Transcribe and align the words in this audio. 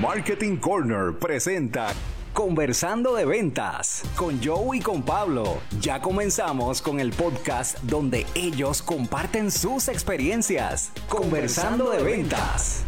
Marketing 0.00 0.58
Corner 0.58 1.18
presenta 1.18 1.94
Conversando 2.34 3.14
de 3.14 3.24
Ventas 3.24 4.02
con 4.14 4.44
Joe 4.44 4.76
y 4.76 4.80
con 4.80 5.02
Pablo. 5.02 5.62
Ya 5.80 6.02
comenzamos 6.02 6.82
con 6.82 7.00
el 7.00 7.12
podcast 7.12 7.78
donde 7.78 8.26
ellos 8.34 8.82
comparten 8.82 9.50
sus 9.50 9.88
experiencias. 9.88 10.92
Conversando 11.08 11.88
de 11.90 12.02
Ventas. 12.02 12.82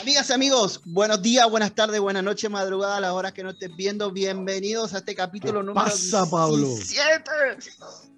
Amigas 0.00 0.30
y 0.30 0.32
amigos, 0.32 0.80
buenos 0.86 1.20
días, 1.20 1.50
buenas 1.50 1.74
tardes, 1.74 2.00
buenas 2.00 2.24
noches, 2.24 2.50
madrugada, 2.50 2.96
a 2.96 3.00
las 3.00 3.10
horas 3.10 3.32
que 3.32 3.42
nos 3.42 3.54
estés 3.54 3.76
viendo. 3.76 4.12
Bienvenidos 4.12 4.94
a 4.94 4.98
este 4.98 5.14
capítulo 5.14 5.60
¿Qué 5.60 5.66
número 5.66 5.84
pasa, 5.84 6.28
Pablo? 6.30 6.68
17 6.68 7.30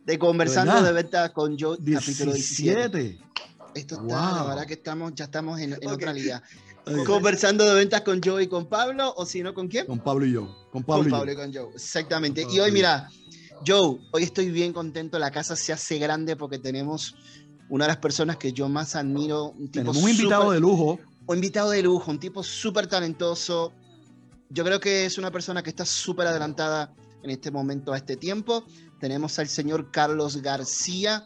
de 0.05 0.19
Conversando 0.21 0.75
¿Verdad? 0.75 0.87
de 0.87 0.93
Ventas 0.93 1.31
con 1.33 1.59
Joe, 1.59 1.77
capítulo 1.77 2.33
17. 2.33 3.26
17. 3.77 3.81
Esto 3.81 3.95
está, 4.03 4.33
la 4.33 4.45
verdad 4.45 4.67
que 4.67 4.75
estamos, 4.75 5.15
ya 5.15 5.25
estamos 5.27 5.61
en, 5.61 5.75
otra 5.87 6.13
liga. 6.13 6.43
Conversando 7.07 7.65
de 7.65 7.75
ventas 7.75 8.03
con 8.03 8.21
Joe 8.23 8.45
y 8.45 8.47
con 8.47 8.67
Pablo, 8.67 9.13
o 9.17 9.27
si 9.27 9.43
no, 9.43 9.53
¿con 9.55 9.69
quién? 9.69 9.87
Con 9.87 9.99
Pablo 9.99 10.25
y 10.25 10.33
yo. 10.33 10.69
Con 10.71 10.85
Pablo, 10.85 11.11
con 11.11 11.11
y 11.11 11.27
yo. 11.27 11.33
Y 11.33 11.37
con 11.37 11.55
Joe. 11.55 11.75
Exactamente. 11.75 12.45
Con 12.45 12.55
Y 12.55 12.61
hoy, 12.61 12.73
mira, 12.73 13.09
Joe, 13.67 13.99
hoy 14.13 14.23
estoy 14.23 14.51
bien 14.51 14.73
contento. 14.73 15.19
La 15.19 15.31
casa 15.31 15.57
se 15.57 15.73
hace 15.73 15.99
grande 15.99 16.37
porque 16.37 16.59
tenemos 16.59 17.17
una 17.69 17.85
de 17.85 17.89
las 17.89 17.99
personas 17.99 18.37
que 18.37 18.53
yo 18.53 18.69
más 18.69 18.95
admiro. 18.95 19.51
Un 19.51 19.71
tipo 19.71 19.73
Tenemos 19.73 19.97
un 19.97 20.11
invitado 20.11 20.51
de 20.53 20.61
lujo. 20.61 21.01
un 21.27 21.37
invitado 21.37 21.71
de 21.71 21.83
lujo, 21.83 22.11
un 22.11 22.21
tipo 22.21 22.43
súper 22.43 22.87
talentoso. 22.87 23.73
Yo 24.49 24.65
creo 24.65 24.79
que 24.79 25.07
es 25.07 25.19
una 25.19 25.31
persona 25.31 25.63
que 25.63 25.71
está 25.71 25.85
súper 25.85 26.29
adelantada 26.29 26.95
en 27.23 27.31
este 27.31 27.51
momento 27.51 27.93
a 27.93 27.97
este 27.97 28.17
tiempo. 28.17 28.65
Tenemos 29.01 29.39
al 29.39 29.49
señor 29.49 29.91
Carlos 29.91 30.41
García, 30.41 31.25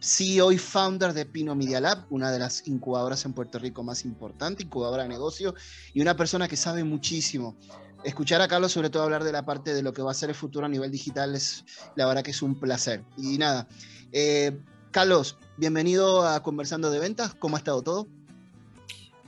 CEO 0.00 0.50
y 0.50 0.58
founder 0.58 1.12
de 1.12 1.26
Pino 1.26 1.54
Media 1.54 1.80
Lab, 1.80 2.06
una 2.10 2.32
de 2.32 2.38
las 2.38 2.66
incubadoras 2.66 3.24
en 3.26 3.34
Puerto 3.34 3.58
Rico 3.58 3.82
más 3.82 4.04
importante, 4.04 4.62
incubadora 4.62 5.02
de 5.02 5.08
negocio, 5.08 5.54
y 5.92 6.00
una 6.00 6.16
persona 6.16 6.48
que 6.48 6.56
sabe 6.56 6.84
muchísimo. 6.84 7.56
Escuchar 8.02 8.40
a 8.40 8.48
Carlos, 8.48 8.72
sobre 8.72 8.88
todo 8.88 9.02
hablar 9.02 9.24
de 9.24 9.32
la 9.32 9.44
parte 9.44 9.74
de 9.74 9.82
lo 9.82 9.92
que 9.92 10.00
va 10.00 10.12
a 10.12 10.14
ser 10.14 10.30
el 10.30 10.34
futuro 10.34 10.64
a 10.64 10.68
nivel 10.70 10.90
digital, 10.90 11.34
es 11.34 11.64
la 11.96 12.06
verdad 12.06 12.22
que 12.22 12.30
es 12.30 12.40
un 12.40 12.58
placer. 12.58 13.04
Y 13.18 13.36
nada, 13.36 13.68
eh, 14.12 14.58
Carlos, 14.90 15.38
bienvenido 15.58 16.26
a 16.26 16.42
Conversando 16.42 16.90
de 16.90 16.98
Ventas. 16.98 17.34
¿Cómo 17.34 17.56
ha 17.56 17.58
estado 17.58 17.82
todo? 17.82 18.08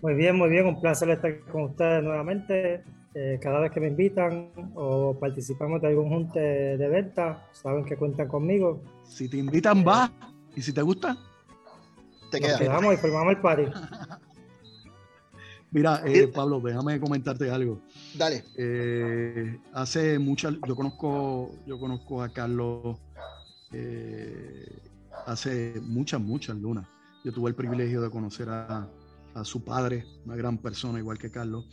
Muy 0.01 0.15
bien, 0.15 0.37
muy 0.37 0.49
bien, 0.49 0.67
un 0.67 0.81
placer 0.81 1.11
estar 1.11 1.39
con 1.53 1.65
ustedes 1.65 2.03
nuevamente. 2.03 2.83
Eh, 3.15 3.39
cada 3.43 3.61
vez 3.61 3.71
que 3.73 3.79
me 3.79 3.89
invitan 3.89 4.51
o 4.75 5.15
participamos 5.21 5.83
de 5.83 5.89
algún 5.89 6.09
junte 6.09 6.41
de 6.41 6.89
venta, 6.89 7.47
saben 7.53 7.85
que 7.85 7.97
cuentan 7.97 8.27
conmigo. 8.27 8.83
Si 9.05 9.29
te 9.29 9.37
invitan, 9.37 9.85
va. 9.87 10.11
Y 10.57 10.63
si 10.63 10.73
te 10.73 10.83
gusta, 10.83 11.17
Te 12.31 12.41
Nos 12.41 12.49
queda. 12.49 12.59
quedamos 12.59 12.95
y 12.95 12.97
formamos 12.97 13.35
el 13.35 13.41
party. 13.41 13.63
mira, 15.71 16.03
eh, 16.07 16.29
Pablo, 16.29 16.61
déjame 16.61 16.99
comentarte 17.01 17.51
algo. 17.51 17.83
Dale. 18.15 18.45
Eh, 18.57 19.59
hace 19.73 20.19
muchas, 20.19 20.55
yo 20.67 20.75
conozco, 20.77 21.55
yo 21.67 21.79
conozco 21.79 22.23
a 22.23 22.29
Carlos 22.31 22.99
eh, 23.73 24.79
hace 25.27 25.81
muchas, 25.83 26.21
muchas 26.21 26.57
lunas. 26.57 26.87
Yo 27.25 27.33
tuve 27.33 27.51
el 27.51 27.55
privilegio 27.55 28.01
de 28.03 28.11
conocer 28.11 28.49
a, 28.49 28.89
a 29.35 29.45
su 29.45 29.63
padre, 29.65 30.05
una 30.25 30.37
gran 30.37 30.59
persona 30.59 30.99
igual 30.99 31.19
que 31.19 31.31
Carlos. 31.31 31.67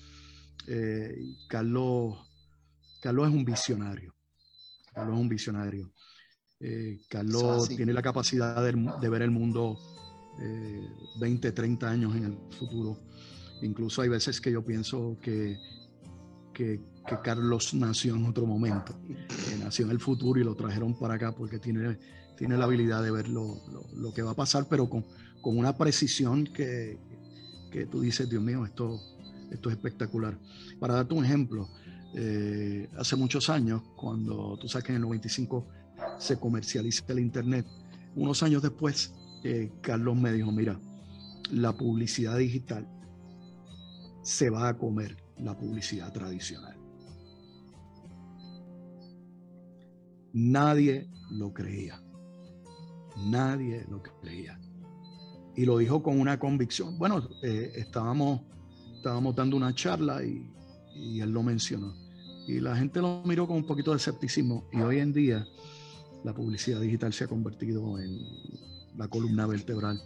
Eh, 0.68 1.18
Carlos, 1.48 2.18
Carlos 3.02 3.28
es 3.30 3.34
un 3.34 3.44
visionario. 3.46 4.14
Carlos 4.94 5.16
es 5.16 5.22
un 5.22 5.30
visionario. 5.30 5.92
Eh, 6.62 7.00
Carlos 7.10 7.66
así. 7.66 7.78
tiene 7.78 7.94
la 7.94 8.02
capacidad 8.02 8.62
de, 8.64 8.74
de 9.00 9.10
ver 9.10 9.22
el 9.22 9.32
mundo 9.32 9.78
eh, 10.40 10.90
20, 11.20 11.52
30 11.52 11.90
años 11.90 12.16
en 12.16 12.26
el 12.26 12.38
futuro. 12.58 12.98
Incluso 13.62 14.02
hay 14.02 14.10
veces 14.10 14.40
que 14.42 14.52
yo 14.52 14.64
pienso 14.64 15.18
que, 15.22 15.58
que, 16.54 16.82
que 17.06 17.20
Carlos 17.22 17.74
nació 17.74 18.16
en 18.16 18.26
otro 18.26 18.46
momento, 18.46 18.94
que 19.08 19.58
nació 19.64 19.86
en 19.86 19.92
el 19.92 20.00
futuro 20.00 20.40
y 20.40 20.44
lo 20.44 20.56
trajeron 20.56 20.98
para 20.98 21.16
acá 21.16 21.34
porque 21.34 21.60
tiene, 21.60 21.98
tiene 22.38 22.58
la 22.58 22.66
habilidad 22.66 23.04
de 23.04 23.12
ver 23.12 23.28
lo, 23.30 23.62
lo- 23.72 23.88
lo 23.96 24.14
que 24.14 24.22
va 24.22 24.32
a 24.32 24.36
pasar, 24.36 24.68
pero 24.70 24.90
con, 24.90 25.06
con 25.42 25.58
una 25.58 25.78
precisión 25.78 26.46
que, 26.46 26.98
que 27.72 27.86
tú 27.86 28.02
dices, 28.02 28.30
Dios 28.30 28.42
mío, 28.44 28.66
esto, 28.66 29.00
esto 29.52 29.70
es 29.70 29.76
espectacular. 29.76 30.38
Para 30.80 30.96
darte 30.96 31.14
un 31.14 31.24
ejemplo, 31.26 31.70
eh, 32.16 32.90
hace 32.98 33.16
muchos 33.16 33.50
años, 33.50 33.82
cuando 33.96 34.58
tú 34.60 34.68
sabes 34.68 34.86
que 34.86 34.92
en 34.92 34.98
el 34.98 35.02
95 35.02 35.68
se 36.20 36.38
comercializa 36.38 37.04
el 37.08 37.20
Internet, 37.20 37.66
unos 38.16 38.44
años 38.44 38.62
después, 38.62 39.14
eh, 39.44 39.72
Carlos 39.82 40.16
me 40.18 40.34
dijo, 40.34 40.52
mira, 40.52 40.80
la 41.52 41.74
publicidad 41.76 42.38
digital 42.38 42.88
se 44.22 44.50
va 44.50 44.68
a 44.68 44.78
comer 44.78 45.18
la 45.38 45.58
publicidad 45.58 46.12
tradicional. 46.12 46.78
Nadie 50.34 51.10
lo 51.32 51.54
creía. 51.54 52.02
Nadie 53.26 53.86
lo 53.90 54.04
creía. 54.04 54.60
Y 55.56 55.66
lo 55.66 55.78
dijo 55.78 56.04
con 56.04 56.20
una 56.20 56.38
convicción. 56.38 56.98
Bueno, 57.00 57.28
eh, 57.42 57.72
estábamos, 57.76 58.42
estábamos 58.96 59.36
dando 59.36 59.58
una 59.58 59.74
charla 59.74 60.24
y, 60.24 60.46
y 60.96 61.22
él 61.22 61.32
lo 61.32 61.42
mencionó. 61.42 61.96
Y 62.48 62.60
la 62.60 62.76
gente 62.76 63.02
lo 63.02 63.24
miró 63.26 63.48
con 63.48 63.58
un 63.58 63.66
poquito 63.66 63.92
de 63.92 63.98
escepticismo. 63.98 64.68
Y 64.72 64.82
hoy 64.82 65.00
en 65.00 65.14
día 65.14 65.48
la 66.24 66.34
publicidad 66.34 66.82
digital 66.82 67.14
se 67.14 67.24
ha 67.24 67.28
convertido 67.28 67.98
en 68.00 68.20
la 68.98 69.08
columna 69.08 69.48
vertebral 69.48 70.02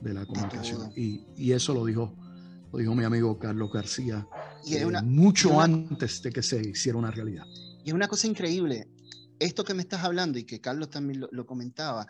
de 0.00 0.14
la 0.14 0.24
comunicación. 0.26 0.92
Y, 0.96 1.20
y 1.36 1.52
eso 1.52 1.74
lo 1.74 1.84
dijo, 1.84 2.14
lo 2.72 2.78
dijo 2.78 2.94
mi 2.94 3.04
amigo 3.04 3.38
Carlos 3.38 3.70
García 3.72 4.26
Y 4.64 4.76
eh, 4.76 4.86
una, 4.86 5.02
mucho 5.02 5.50
una- 5.50 5.64
antes 5.64 6.22
de 6.22 6.30
que 6.30 6.42
se 6.42 6.60
hiciera 6.60 6.98
una 6.98 7.10
realidad. 7.10 7.44
y 7.84 7.88
es 7.88 7.94
una 7.94 8.08
cosa 8.08 8.26
increíble. 8.26 8.88
Esto 9.38 9.64
que 9.64 9.72
me 9.74 9.82
estás 9.82 10.04
hablando 10.04 10.38
y 10.38 10.44
que 10.44 10.60
Carlos 10.60 10.90
también 10.90 11.20
lo, 11.20 11.28
lo 11.32 11.46
comentaba, 11.46 12.06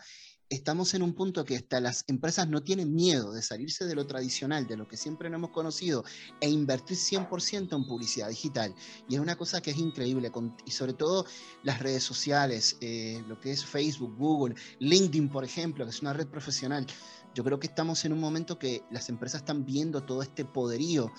estamos 0.51 0.93
en 0.93 1.01
un 1.01 1.13
punto 1.13 1.45
que 1.45 1.55
hasta 1.55 1.79
las 1.79 2.03
empresas 2.07 2.47
no 2.47 2.61
tienen 2.61 2.93
miedo 2.93 3.31
de 3.31 3.41
salirse 3.41 3.85
de 3.85 3.95
lo 3.95 4.05
tradicional, 4.05 4.67
de 4.67 4.75
lo 4.75 4.87
que 4.87 4.97
siempre 4.97 5.29
no 5.29 5.37
hemos 5.37 5.51
conocido, 5.51 6.03
e 6.41 6.49
invertir 6.49 6.97
100% 6.97 7.75
en 7.75 7.85
publicidad 7.87 8.27
digital. 8.27 8.75
Y 9.07 9.15
es 9.15 9.21
una 9.21 9.37
cosa 9.37 9.61
que 9.61 9.71
es 9.71 9.77
increíble, 9.77 10.29
con- 10.29 10.55
y 10.65 10.71
sobre 10.71 10.93
todo 10.93 11.25
las 11.63 11.79
redes 11.79 12.03
sociales, 12.03 12.77
eh, 12.81 13.23
lo 13.27 13.39
que 13.39 13.51
es 13.51 13.63
Facebook, 13.65 14.15
Google, 14.17 14.55
LinkedIn, 14.79 15.29
por 15.29 15.45
ejemplo, 15.45 15.85
que 15.85 15.91
es 15.91 16.01
una 16.01 16.11
red 16.13 16.27
profesional. 16.27 16.85
Yo 17.33 17.45
creo 17.45 17.57
que 17.59 17.67
estamos 17.67 18.03
en 18.03 18.11
un 18.11 18.19
momento 18.19 18.59
que 18.59 18.83
las 18.91 19.07
empresas 19.07 19.41
están 19.41 19.65
viendo 19.65 20.03
todo 20.03 20.21
este 20.21 20.43
poderío 20.43 21.11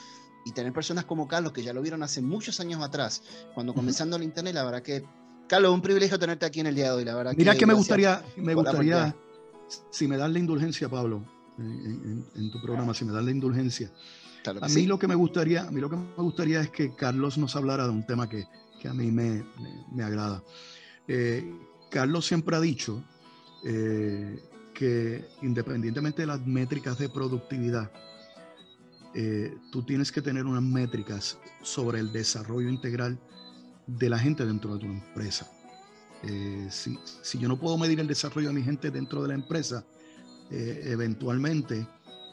y 0.44 0.52
tener 0.52 0.74
personas 0.74 1.06
como 1.06 1.26
Carlos, 1.26 1.52
que 1.52 1.62
ya 1.62 1.72
lo 1.72 1.80
vieron 1.80 2.02
hace 2.02 2.20
muchos 2.20 2.60
años 2.60 2.82
atrás, 2.82 3.22
cuando 3.54 3.72
comenzando 3.72 4.16
el 4.16 4.24
Internet, 4.24 4.54
la 4.54 4.64
verdad 4.64 4.82
que, 4.82 5.04
Carlos, 5.48 5.72
un 5.74 5.82
privilegio 5.82 6.18
tenerte 6.18 6.46
aquí 6.46 6.60
en 6.60 6.66
el 6.68 6.74
día 6.74 6.86
de 6.86 6.90
hoy, 6.92 7.04
la 7.04 7.14
verdad. 7.14 7.34
Mira 7.36 7.54
que 7.54 7.66
me 7.66 7.74
gustaría, 7.74 8.22
me 8.36 8.54
gustaría, 8.54 9.14
si 9.90 10.08
me 10.08 10.16
das 10.16 10.30
la 10.30 10.38
indulgencia, 10.38 10.88
Pablo, 10.88 11.24
en, 11.58 11.64
en- 11.64 12.26
en 12.34 12.50
tu 12.50 12.60
programa, 12.62 12.94
si 12.94 13.04
me 13.04 13.12
das 13.12 13.24
la 13.24 13.30
indulgencia, 13.30 13.90
Claro 14.42 14.58
a 14.64 14.66
mí 14.68 14.74
sí. 14.74 14.86
lo 14.86 14.98
que 14.98 15.06
me 15.06 15.14
gustaría, 15.14 15.62
a 15.62 15.70
mí 15.70 15.80
lo 15.80 15.88
que 15.90 15.96
me 15.96 16.06
gustaría 16.16 16.60
es 16.60 16.70
que 16.70 16.94
Carlos 16.94 17.38
nos 17.38 17.54
hablara 17.54 17.84
de 17.84 17.90
un 17.90 18.04
tema 18.04 18.28
que, 18.28 18.44
que 18.80 18.88
a 18.88 18.94
mí 18.94 19.12
me, 19.12 19.44
me- 19.60 19.84
me 19.92 20.02
agrada. 20.02 20.42
Eh, 21.06 21.54
Carlos 21.90 22.26
siempre 22.26 22.56
ha 22.56 22.60
dicho 22.60 23.02
eh, 23.64 24.42
que 24.74 25.24
independientemente 25.42 26.22
de 26.22 26.26
las 26.26 26.44
métricas 26.46 26.98
de 26.98 27.08
productividad, 27.08 27.90
eh, 29.14 29.54
tú 29.70 29.82
tienes 29.82 30.10
que 30.10 30.22
tener 30.22 30.46
unas 30.46 30.62
métricas 30.62 31.38
sobre 31.60 32.00
el 32.00 32.10
desarrollo 32.12 32.70
integral 32.70 33.18
de 33.98 34.08
la 34.08 34.18
gente 34.18 34.44
dentro 34.44 34.74
de 34.74 34.80
tu 34.80 34.86
empresa. 34.86 35.50
Eh, 36.22 36.68
si, 36.70 36.98
si 37.22 37.38
yo 37.38 37.48
no 37.48 37.58
puedo 37.58 37.76
medir 37.76 37.98
el 38.00 38.06
desarrollo 38.06 38.48
de 38.48 38.54
mi 38.54 38.62
gente 38.62 38.90
dentro 38.90 39.22
de 39.22 39.28
la 39.28 39.34
empresa, 39.34 39.84
eh, 40.50 40.82
eventualmente 40.86 41.86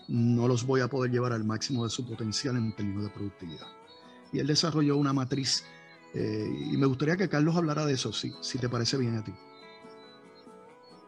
no 0.07 0.47
los 0.47 0.65
voy 0.65 0.81
a 0.81 0.87
poder 0.87 1.11
llevar 1.11 1.33
al 1.33 1.43
máximo 1.43 1.83
de 1.83 1.89
su 1.89 2.05
potencial 2.05 2.57
en 2.57 2.75
términos 2.75 3.03
de 3.03 3.09
productividad. 3.09 3.67
Y 4.31 4.39
él 4.39 4.47
desarrolló 4.47 4.97
una 4.97 5.13
matriz 5.13 5.63
eh, 6.13 6.47
y 6.71 6.77
me 6.77 6.85
gustaría 6.85 7.17
que 7.17 7.29
Carlos 7.29 7.55
hablara 7.55 7.85
de 7.85 7.93
eso, 7.93 8.11
si, 8.11 8.31
si 8.41 8.57
te 8.57 8.69
parece 8.69 8.97
bien 8.97 9.17
a 9.17 9.23
ti. 9.23 9.33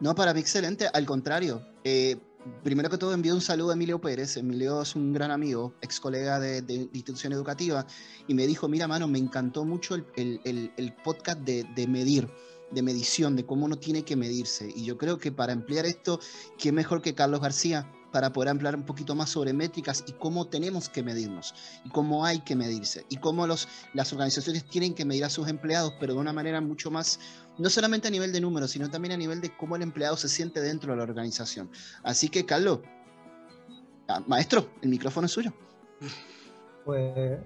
No, 0.00 0.14
para 0.14 0.34
mí 0.34 0.40
excelente, 0.40 0.88
al 0.92 1.06
contrario. 1.06 1.64
Primero 2.64 2.90
que 2.90 2.98
todo 2.98 3.14
envío 3.14 3.34
un 3.34 3.40
saludo 3.40 3.70
a 3.70 3.74
Emilio 3.74 4.00
Pérez. 4.00 4.36
Emilio 4.36 4.82
es 4.82 4.96
un 4.96 5.12
gran 5.12 5.30
amigo, 5.30 5.74
ex 5.80 6.00
colega 6.00 6.40
de, 6.40 6.60
de 6.62 6.74
institución 6.92 7.32
educativa, 7.32 7.86
y 8.26 8.34
me 8.34 8.46
dijo, 8.46 8.68
mira, 8.68 8.88
mano, 8.88 9.06
me 9.06 9.18
encantó 9.18 9.64
mucho 9.64 9.94
el, 9.94 10.94
podcast 11.04 11.38
de, 11.40 11.64
de 11.76 11.86
medir, 11.86 12.28
de 12.72 12.82
medición, 12.82 13.36
de 13.36 13.46
cómo 13.46 13.66
uno 13.66 13.76
tiene 13.76 14.02
que 14.02 14.16
medirse. 14.16 14.68
Y 14.74 14.84
yo 14.84 14.98
creo 14.98 15.18
que 15.18 15.30
para 15.30 15.52
ampliar 15.52 15.86
esto, 15.86 16.18
¿quién 16.58 16.74
mejor 16.74 17.00
que 17.00 17.14
Carlos 17.14 17.40
García? 17.40 17.88
Para 18.12 18.32
poder 18.32 18.50
ampliar 18.50 18.76
un 18.76 18.84
poquito 18.84 19.14
más 19.14 19.30
sobre 19.30 19.52
métricas 19.52 20.04
y 20.06 20.12
cómo 20.12 20.46
tenemos 20.46 20.88
que 20.88 21.02
medirnos 21.02 21.54
y 21.84 21.88
cómo 21.88 22.24
hay 22.24 22.40
que 22.40 22.54
medirse 22.54 23.04
y 23.08 23.16
cómo 23.16 23.46
los, 23.46 23.68
las 23.94 24.12
organizaciones 24.12 24.64
tienen 24.64 24.94
que 24.94 25.04
medir 25.04 25.24
a 25.24 25.30
sus 25.30 25.48
empleados, 25.48 25.94
pero 25.98 26.14
de 26.14 26.20
una 26.20 26.32
manera 26.32 26.60
mucho 26.60 26.90
más, 26.90 27.18
no 27.58 27.68
solamente 27.70 28.08
a 28.08 28.10
nivel 28.10 28.32
de 28.32 28.40
números, 28.40 28.70
sino 28.70 28.90
también 28.90 29.12
a 29.12 29.16
nivel 29.16 29.40
de 29.40 29.56
cómo 29.56 29.76
el 29.76 29.82
empleado 29.82 30.16
se 30.16 30.28
siente 30.28 30.60
dentro 30.60 30.92
de 30.92 30.98
la 30.98 31.02
organización. 31.02 31.70
Así 32.02 32.28
que, 32.28 32.44
Carlos, 32.44 32.80
ah, 34.08 34.22
maestro, 34.26 34.68
el 34.82 34.90
micrófono 34.90 35.26
es 35.26 35.32
suyo. 35.32 35.52
pues 36.84 37.38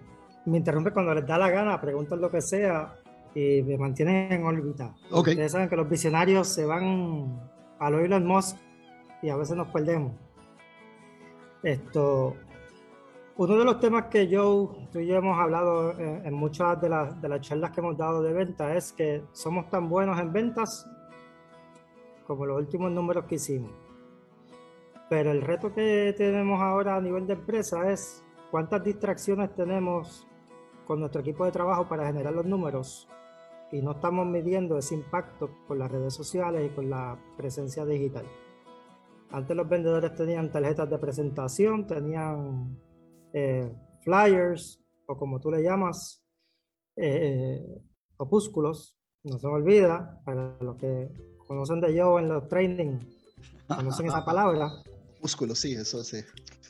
me 0.47 0.59
interrumpe 0.59 0.93
cuando 0.93 1.15
les 1.15 1.27
da 1.27 1.39
la 1.39 1.51
gana, 1.51 1.81
preguntan 1.81 2.21
lo 2.21 2.31
que 2.31 2.41
sea 2.41 2.95
y 3.35 3.63
me 3.63 3.77
mantienen 3.77 4.33
en 4.33 4.45
órbita. 4.45 4.95
Ustedes 5.11 5.53
saben 5.53 5.69
que 5.69 5.77
los 5.77 5.89
visionarios 5.89 6.49
se 6.49 6.65
van 6.65 7.39
al 7.79 7.95
Elon 7.95 8.25
Musk 8.25 8.57
y 9.23 9.29
a 9.29 9.37
veces 9.37 9.57
nos 9.57 9.69
perdemos. 9.69 10.13
Esto, 11.67 12.37
uno 13.39 13.57
de 13.57 13.65
los 13.65 13.81
temas 13.81 14.05
que 14.05 14.29
yo, 14.29 14.77
tú 14.93 15.01
y 15.01 15.09
yo 15.09 15.17
hemos 15.17 15.37
hablado 15.37 15.99
en, 15.99 16.33
muchas 16.33 16.81
de 16.81 16.89
de 16.89 17.29
las 17.29 17.41
charlas 17.41 17.73
que 17.73 17.81
hemos 17.81 17.97
dado 17.97 18.23
de 18.23 18.33
venta 18.33 18.77
es 18.77 18.93
que 18.93 19.25
somos 19.33 19.69
tan 19.69 19.89
buenos 19.89 20.17
en 20.21 20.33
ventas 20.33 20.89
como 22.25 22.47
los 22.47 22.59
últimos 22.59 22.93
números 22.93 23.25
que 23.25 23.35
hicimos. 23.35 23.73
Pero 25.11 25.33
el 25.33 25.43
reto 25.43 25.75
que 25.75 26.15
tenemos 26.17 26.63
ahora 26.63 26.95
a 26.95 27.01
nivel 27.01 27.27
de 27.27 27.33
empresa 27.33 27.91
es 27.91 28.23
cuántas 28.53 28.85
distracciones 28.85 29.53
tenemos 29.53 30.25
con 30.87 31.01
nuestro 31.01 31.21
equipo 31.21 31.45
de 31.45 31.51
trabajo 31.51 31.89
para 31.89 32.07
generar 32.07 32.33
los 32.33 32.47
números 32.47 33.09
y 33.73 33.83
no 33.83 33.91
estamos 33.91 34.25
midiendo 34.25 34.79
ese 34.79 34.95
impacto 34.95 35.51
con 35.67 35.81
las 35.81 35.91
redes 35.91 36.15
sociales 36.15 36.71
y 36.71 36.73
con 36.77 36.89
la 36.89 37.19
presencia 37.37 37.85
digital. 37.85 38.25
Antes 39.31 39.57
los 39.57 39.69
vendedores 39.69 40.15
tenían 40.15 40.51
tarjetas 40.51 40.89
de 40.89 40.99
presentación, 40.99 41.87
tenían 41.87 42.79
eh, 43.33 43.71
flyers 44.03 44.81
o 45.07 45.17
como 45.17 45.41
tú 45.41 45.51
le 45.51 45.63
llamas, 45.63 46.25
eh, 46.97 47.63
opúsculos, 48.17 48.97
no 49.25 49.39
se 49.39 49.47
me 49.47 49.55
olvida, 49.55 50.21
para 50.25 50.57
los 50.61 50.77
que 50.77 51.11
conocen 51.47 51.81
de 51.81 51.95
yo 51.95 52.19
en 52.19 52.29
los 52.29 52.49
training, 52.49 52.99
conocen 53.69 54.07
esa 54.07 54.25
palabra. 54.25 54.71
Opúsculos, 55.19 55.59
sí, 55.59 55.73
eso 55.75 56.03
sí. 56.05 56.19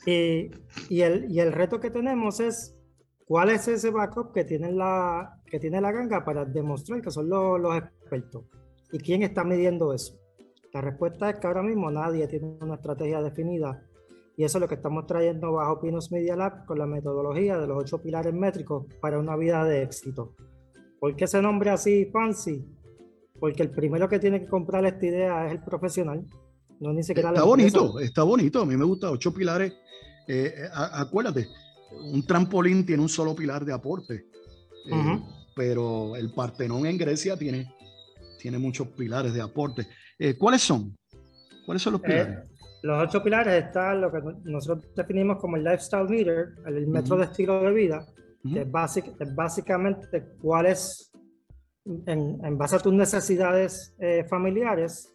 Y, 0.05 0.51
y, 0.89 1.01
el, 1.01 1.29
y 1.31 1.39
el 1.39 1.51
reto 1.51 1.79
que 1.79 1.89
tenemos 1.91 2.39
es 2.39 2.75
cuál 3.25 3.49
es 3.49 3.67
ese 3.67 3.91
backup 3.91 4.33
que 4.33 4.45
tiene 4.45 4.71
la, 4.71 5.41
que 5.45 5.59
tiene 5.59 5.81
la 5.81 5.91
ganga 5.91 6.23
para 6.23 6.45
demostrar 6.45 7.01
que 7.01 7.11
son 7.11 7.29
los, 7.29 7.59
los 7.59 7.75
expertos. 7.77 8.45
¿Y 8.91 8.99
quién 8.99 9.21
está 9.23 9.43
midiendo 9.43 9.93
eso? 9.93 10.17
La 10.73 10.81
respuesta 10.81 11.29
es 11.29 11.37
que 11.37 11.47
ahora 11.47 11.63
mismo 11.63 11.89
nadie 11.89 12.27
tiene 12.27 12.57
una 12.61 12.75
estrategia 12.75 13.21
definida 13.21 13.81
y 14.37 14.43
eso 14.43 14.59
es 14.59 14.61
lo 14.61 14.67
que 14.67 14.75
estamos 14.75 15.07
trayendo 15.07 15.51
bajo 15.51 15.81
Pinus 15.81 16.11
Media 16.11 16.35
Lab 16.35 16.65
con 16.65 16.77
la 16.77 16.85
metodología 16.85 17.57
de 17.57 17.65
los 17.65 17.79
ocho 17.79 18.01
pilares 18.01 18.33
métricos 18.33 18.85
para 19.01 19.17
una 19.17 19.35
vida 19.35 19.65
de 19.65 19.81
éxito. 19.81 20.35
¿Por 20.99 21.15
qué 21.15 21.25
ese 21.25 21.41
nombre 21.41 21.71
así 21.71 22.05
fancy? 22.05 22.63
Porque 23.39 23.63
el 23.63 23.71
primero 23.71 24.07
que 24.07 24.19
tiene 24.19 24.39
que 24.39 24.47
comprar 24.47 24.85
esta 24.85 25.05
idea 25.05 25.47
es 25.47 25.53
el 25.53 25.63
profesional. 25.63 26.23
No 26.79 26.93
ni 26.93 27.01
siquiera 27.01 27.29
está 27.29 27.43
bonito, 27.43 27.99
está 27.99 28.23
bonito. 28.23 28.61
A 28.61 28.65
mí 28.67 28.77
me 28.77 28.85
gusta 28.85 29.09
ocho 29.09 29.33
pilares. 29.33 29.73
Eh, 30.27 30.53
eh, 30.55 30.69
acuérdate, 30.73 31.47
un 32.13 32.23
trampolín 32.25 32.85
tiene 32.85 33.01
un 33.01 33.09
solo 33.09 33.35
pilar 33.35 33.65
de 33.65 33.73
aporte, 33.73 34.27
eh, 34.91 35.19
pero 35.55 36.15
el 36.15 36.31
Partenón 36.31 36.85
en 36.85 36.97
Grecia 36.97 37.37
tiene, 37.37 37.73
tiene 38.37 38.57
muchos 38.57 38.87
pilares 38.89 39.33
de 39.33 39.41
aporte. 39.41 39.87
¿Cuáles 40.37 40.61
son? 40.61 40.95
¿Cuáles 41.65 41.81
son 41.81 41.93
los 41.93 42.01
pilares? 42.01 42.49
los 42.83 43.03
ocho 43.03 43.23
pilares 43.23 43.65
están 43.65 44.01
lo 44.01 44.11
que 44.11 44.21
nosotros 44.43 44.93
definimos 44.95 45.37
como 45.37 45.57
el 45.57 45.63
lifestyle 45.63 46.07
meter, 46.07 46.55
el 46.65 46.87
metro 46.87 47.17
de 47.17 47.25
estilo 47.25 47.61
de 47.61 47.71
vida, 47.73 48.05
que 48.43 48.61
es, 48.61 49.35
básicamente 49.35 50.23
cuál 50.41 50.67
es, 50.67 51.11
en, 51.85 52.57
base 52.57 52.75
a 52.75 52.79
tus 52.79 52.93
necesidades 52.93 53.95
eh, 53.99 54.25
familiares, 54.29 55.13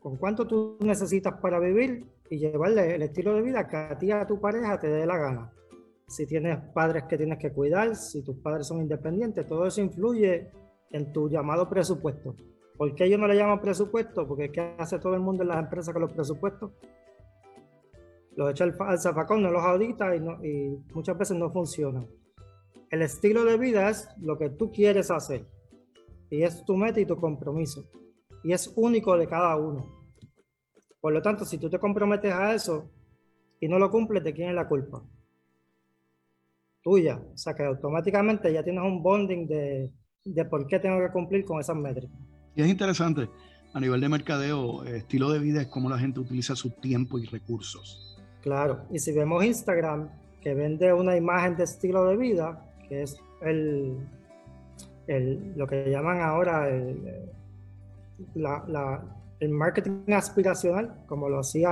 con 0.00 0.16
cuánto 0.16 0.46
tú 0.46 0.76
necesitas 0.80 1.34
para 1.40 1.58
vivir 1.58 2.04
y 2.30 2.38
llevarle 2.38 2.94
el 2.94 3.02
estilo 3.02 3.34
de 3.34 3.42
vida 3.42 3.66
que 3.66 3.76
a 3.76 3.98
ti 3.98 4.06
y 4.06 4.12
a 4.12 4.26
tu 4.26 4.40
pareja 4.40 4.78
te 4.78 4.88
dé 4.88 5.06
la 5.06 5.16
gana. 5.16 5.52
Si 6.06 6.26
tienes 6.26 6.58
padres 6.74 7.04
que 7.04 7.16
tienes 7.18 7.38
que 7.38 7.52
cuidar, 7.52 7.94
si 7.94 8.22
tus 8.22 8.36
padres 8.38 8.66
son 8.66 8.80
independientes, 8.80 9.46
todo 9.46 9.66
eso 9.66 9.80
influye 9.80 10.50
en 10.90 11.12
tu 11.12 11.28
llamado 11.28 11.68
presupuesto. 11.68 12.34
¿Por 12.76 12.94
qué 12.94 13.10
yo 13.10 13.18
no 13.18 13.26
le 13.26 13.34
llamo 13.34 13.60
presupuesto? 13.60 14.26
Porque 14.26 14.46
es 14.46 14.52
que 14.52 14.60
hace 14.78 14.98
todo 14.98 15.14
el 15.14 15.20
mundo 15.20 15.42
en 15.42 15.48
las 15.48 15.58
empresas 15.58 15.92
con 15.92 16.02
los 16.02 16.12
presupuestos. 16.12 16.70
Los 18.36 18.52
echa 18.52 18.64
al, 18.64 18.98
zafacón, 19.00 19.42
no 19.42 19.50
los 19.50 19.64
audita 19.64 20.14
y, 20.14 20.20
muchas 20.94 21.18
veces 21.18 21.36
no 21.36 21.50
funciona. 21.50 22.06
El 22.90 23.02
estilo 23.02 23.44
de 23.44 23.58
vida 23.58 23.90
es 23.90 24.08
lo 24.20 24.38
que 24.38 24.50
tú 24.50 24.70
quieres 24.70 25.10
hacer. 25.10 25.44
Y 26.30 26.42
es 26.42 26.64
tu 26.64 26.76
meta 26.76 27.00
y 27.00 27.06
tu 27.06 27.16
compromiso. 27.16 27.84
Y 28.44 28.52
es 28.52 28.72
único 28.76 29.16
de 29.16 29.26
cada 29.26 29.56
uno. 29.56 29.84
Por 31.00 31.12
lo 31.12 31.20
tanto, 31.20 31.44
si 31.44 31.58
tú 31.58 31.68
te 31.68 31.80
comprometes 31.80 32.32
a 32.32 32.54
eso 32.54 32.90
y 33.58 33.66
no 33.66 33.78
lo 33.80 33.90
cumples, 33.90 34.22
¿de 34.22 34.32
quién 34.32 34.50
es 34.50 34.54
la 34.54 34.68
culpa? 34.68 35.02
Tuya. 36.80 37.20
O 37.34 37.36
sea 37.36 37.54
que 37.54 37.64
automáticamente 37.64 38.52
ya 38.52 38.62
tienes 38.62 38.84
un 38.84 39.02
bonding 39.02 39.48
de, 39.48 39.92
de 40.34 40.44
por 40.44 40.66
qué 40.66 40.78
tengo 40.78 41.00
que 41.00 41.10
cumplir 41.12 41.44
con 41.44 41.60
esas 41.60 41.76
métricas. 41.76 42.16
Y 42.54 42.62
es 42.62 42.68
interesante, 42.68 43.28
a 43.72 43.80
nivel 43.80 44.00
de 44.00 44.08
mercadeo, 44.08 44.84
estilo 44.84 45.30
de 45.30 45.38
vida 45.38 45.62
es 45.62 45.68
cómo 45.68 45.88
la 45.88 45.98
gente 45.98 46.20
utiliza 46.20 46.56
su 46.56 46.70
tiempo 46.70 47.18
y 47.18 47.26
recursos. 47.26 48.18
Claro, 48.42 48.82
y 48.90 48.98
si 48.98 49.12
vemos 49.12 49.44
Instagram, 49.44 50.08
que 50.40 50.54
vende 50.54 50.92
una 50.92 51.16
imagen 51.16 51.56
de 51.56 51.64
estilo 51.64 52.04
de 52.04 52.16
vida, 52.16 52.64
que 52.88 53.02
es 53.02 53.16
el, 53.42 53.96
el 55.06 55.52
lo 55.56 55.66
que 55.66 55.90
llaman 55.90 56.20
ahora 56.20 56.68
el, 56.68 57.30
la, 58.34 59.02
el 59.40 59.50
marketing 59.50 60.12
aspiracional, 60.12 61.04
como 61.06 61.28
lo 61.28 61.40
hacía 61.40 61.70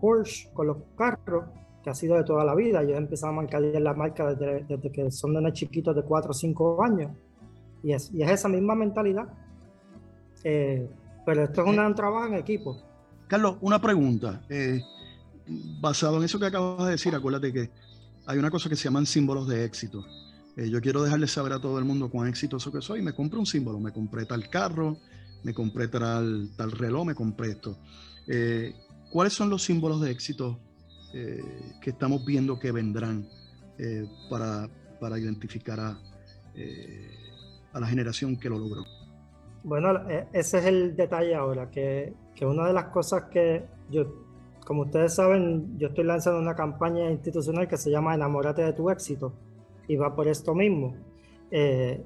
Porsche 0.00 0.50
con 0.52 0.66
los 0.68 0.78
carros, 0.96 1.44
que 1.82 1.90
ha 1.90 1.94
sido 1.94 2.16
de 2.16 2.24
toda 2.24 2.44
la 2.44 2.54
vida. 2.54 2.82
Ellos 2.82 2.98
empezaron 2.98 3.38
a 3.38 3.42
marcar 3.42 3.62
la 3.62 3.94
marca 3.94 4.34
desde, 4.34 4.64
desde 4.64 4.90
que 4.90 5.10
son 5.10 5.34
de 5.34 5.52
chiquitos 5.52 5.94
de 5.94 6.02
4 6.02 6.30
o 6.30 6.34
5 6.34 6.82
años. 6.82 7.12
Y 7.82 7.92
es, 7.92 8.10
y 8.12 8.22
es 8.22 8.30
esa 8.30 8.48
misma 8.48 8.74
mentalidad. 8.74 9.28
Eh, 10.48 10.88
pero 11.24 11.42
esto 11.42 11.64
es 11.64 11.76
un 11.76 11.94
trabajo 11.96 12.26
en 12.26 12.34
equipo. 12.34 12.80
Carlos, 13.26 13.56
una 13.60 13.80
pregunta. 13.80 14.42
Eh, 14.48 14.80
basado 15.80 16.18
en 16.18 16.22
eso 16.22 16.38
que 16.38 16.46
acabas 16.46 16.84
de 16.84 16.92
decir, 16.92 17.14
acuérdate 17.16 17.52
que 17.52 17.70
hay 18.26 18.38
una 18.38 18.50
cosa 18.50 18.68
que 18.68 18.76
se 18.76 18.84
llaman 18.84 19.06
símbolos 19.06 19.48
de 19.48 19.64
éxito. 19.64 20.06
Eh, 20.56 20.70
yo 20.70 20.80
quiero 20.80 21.02
dejarle 21.02 21.26
saber 21.26 21.52
a 21.52 21.60
todo 21.60 21.80
el 21.80 21.84
mundo 21.84 22.08
cuán 22.10 22.28
exitoso 22.28 22.70
que 22.70 22.80
soy. 22.80 23.02
Me 23.02 23.12
compré 23.12 23.40
un 23.40 23.46
símbolo, 23.46 23.80
me 23.80 23.92
compré 23.92 24.24
tal 24.24 24.48
carro, 24.48 24.98
me 25.42 25.52
compré 25.52 25.88
tal, 25.88 26.50
tal 26.56 26.70
reloj, 26.70 27.06
me 27.06 27.14
compré 27.16 27.50
esto. 27.50 27.76
¿Cuáles 29.10 29.32
son 29.32 29.50
los 29.50 29.64
símbolos 29.64 30.00
de 30.00 30.12
éxito 30.12 30.60
que 31.12 31.90
estamos 31.90 32.24
viendo 32.24 32.58
que 32.58 32.70
vendrán 32.70 33.28
para, 34.28 34.68
para, 35.00 35.18
identificar 35.18 35.78
a, 35.78 35.98
a 37.76 37.80
la 37.80 37.86
generación 37.86 38.36
que 38.36 38.48
lo 38.48 38.58
logró? 38.58 38.84
Bueno, 39.62 40.08
e, 40.08 40.26
ese 40.32 40.58
es 40.58 40.64
el 40.64 40.96
detalle 40.96 41.34
ahora, 41.34 41.70
que, 41.70 42.14
que, 42.34 42.46
una 42.46 42.66
de 42.66 42.72
las 42.72 42.86
cosas 42.86 43.24
que 43.24 43.64
yo, 43.90 44.06
como 44.64 44.82
ustedes 44.82 45.14
saben, 45.14 45.78
yo 45.78 45.88
estoy 45.88 46.04
lanzando 46.04 46.40
una 46.40 46.54
campaña 46.54 47.10
institucional 47.10 47.68
que 47.68 47.76
se 47.76 47.90
llama 47.90 48.14
Enamórate 48.14 48.62
de 48.62 48.72
tu 48.72 48.88
éxito 48.88 49.34
y 49.88 49.96
va 49.96 50.14
por 50.16 50.26
esto 50.26 50.54
mismo. 50.54 50.96
Eh, 51.50 52.02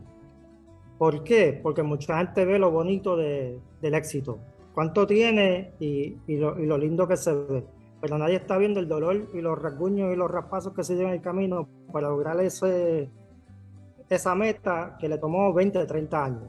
¿Por 0.99 1.23
qué? 1.23 1.59
Porque 1.63 1.83
mucha 1.83 2.19
gente 2.19 2.45
ve 2.45 2.59
lo 2.59 2.73
bonito 2.73 3.17
de, 3.17 3.61
del 3.81 3.95
éxito, 3.95 4.39
cuánto 4.75 5.07
tiene 5.07 5.75
y, 5.79 6.17
y, 6.27 6.37
lo, 6.37 6.59
y, 6.59 6.67
lo, 6.67 6.77
lindo 6.77 7.07
que 7.07 7.17
se 7.17 7.33
ve, 7.33 7.65
pero 8.01 8.19
nadie 8.19 8.37
está 8.37 8.59
viendo 8.59 8.81
el 8.81 8.89
dolor 8.89 9.29
y 9.33 9.41
los 9.41 9.57
rasguños 9.57 10.13
y 10.13 10.17
los 10.17 10.31
raspazos 10.31 10.75
que 10.75 10.83
se 10.83 10.95
llevan 10.95 11.13
en 11.13 11.19
el 11.19 11.23
camino 11.23 11.69
para 11.93 12.09
lograr 12.09 12.41
ese, 12.41 13.09
esa 14.11 14.35
meta 14.35 14.97
que 14.99 15.09
le 15.09 15.17
tomó 15.17 15.55
20, 15.55 15.87
30 15.87 16.25
años. 16.25 16.49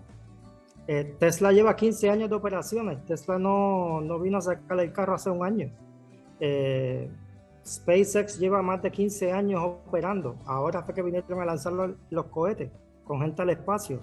Eh, 0.88 1.15
Tesla 1.20 1.51
lleva 1.51 1.75
15 1.75 2.10
años 2.10 2.30
de 2.30 2.36
operaciones. 2.36 3.06
Tesla 3.06 3.38
no, 3.38 4.01
no 4.01 4.20
vino 4.20 4.39
a 4.39 4.41
sacar 4.41 4.80
el 4.80 4.91
carro 4.91 5.13
hace 5.13 5.30
un 5.30 5.46
año. 5.46 5.72
Eh, 6.39 7.08
SpaceX 7.65 8.39
lleva 8.39 8.63
más 8.63 8.82
de 8.82 8.91
15 8.91 9.32
años 9.32 9.62
operando. 9.63 10.38
Ahora 10.46 10.82
fue 10.82 10.96
que 10.96 11.03
vinieron 11.03 11.39
a 11.39 11.46
lanzar 11.46 11.74
los, 11.74 12.25
cohetes 12.25 12.72
con 13.06 13.22
gente 13.22 13.44
al 13.44 13.51
espacio. 13.51 14.01